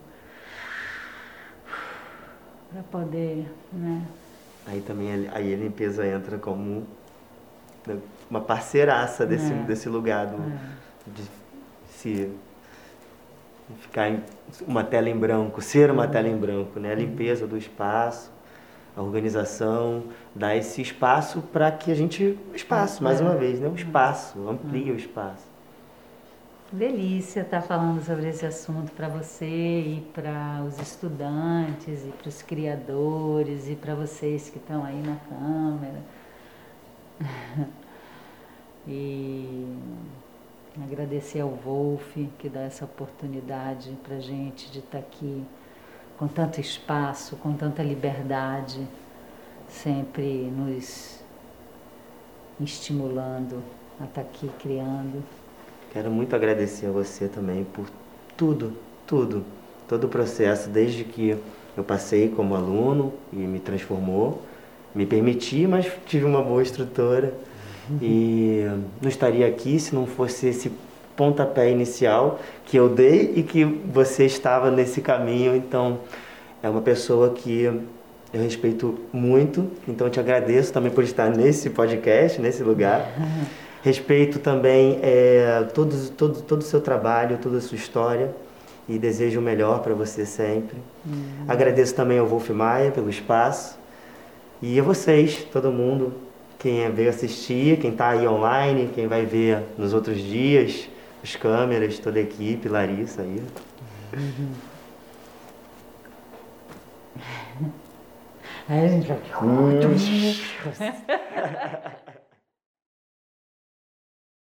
[2.72, 4.06] para poder, né?
[4.68, 6.86] Aí também aí a limpeza entra como
[8.30, 9.64] uma parceiraça desse, é.
[9.64, 10.60] desse lugar do, é.
[11.08, 11.24] de
[11.90, 12.32] se
[13.80, 14.22] ficar em
[14.68, 16.12] uma tela em branco, ser uma uhum.
[16.12, 16.92] tela em branco, né?
[16.92, 18.32] A limpeza do espaço
[18.98, 22.36] a organização dá esse espaço para que a gente.
[22.56, 23.68] Espaço, mais uma vez, né?
[23.68, 25.46] Um espaço, amplia o espaço.
[26.72, 32.28] Delícia estar tá falando sobre esse assunto para você e para os estudantes e para
[32.28, 36.02] os criadores e para vocês que estão aí na câmera.
[38.88, 39.78] e
[40.84, 45.46] agradecer ao Wolf que dá essa oportunidade para gente de estar tá aqui
[46.18, 48.80] com tanto espaço, com tanta liberdade,
[49.68, 51.20] sempre nos
[52.60, 53.62] estimulando
[54.00, 55.24] a estar tá aqui criando.
[55.92, 57.88] Quero muito agradecer a você também por
[58.36, 58.74] tudo,
[59.06, 59.44] tudo,
[59.88, 61.38] todo o processo, desde que
[61.76, 64.42] eu passei como aluno e me transformou,
[64.94, 67.34] me permiti, mas tive uma boa instrutora
[67.90, 68.00] uhum.
[68.02, 68.66] e
[69.02, 70.72] não estaria aqui se não fosse esse
[71.18, 75.56] pontapé inicial que eu dei e que você estava nesse caminho.
[75.56, 76.00] Então,
[76.64, 77.64] é uma pessoa que
[78.34, 83.10] eu respeito muito, então eu te agradeço também por estar nesse podcast, nesse lugar.
[83.84, 88.36] Respeito também é, todo, todo, todo o seu trabalho, toda a sua história
[88.88, 90.78] e desejo o melhor para você sempre.
[91.06, 91.46] Uhum.
[91.48, 93.78] Agradeço também ao Wolf Maia pelo espaço
[94.62, 96.14] e a vocês, todo mundo,
[96.60, 100.90] quem veio assistir, quem está aí online, quem vai ver nos outros dias,
[101.28, 103.44] as câmeras, toda a equipe, Larissa aí.
[108.70, 109.20] Aí a gente vai.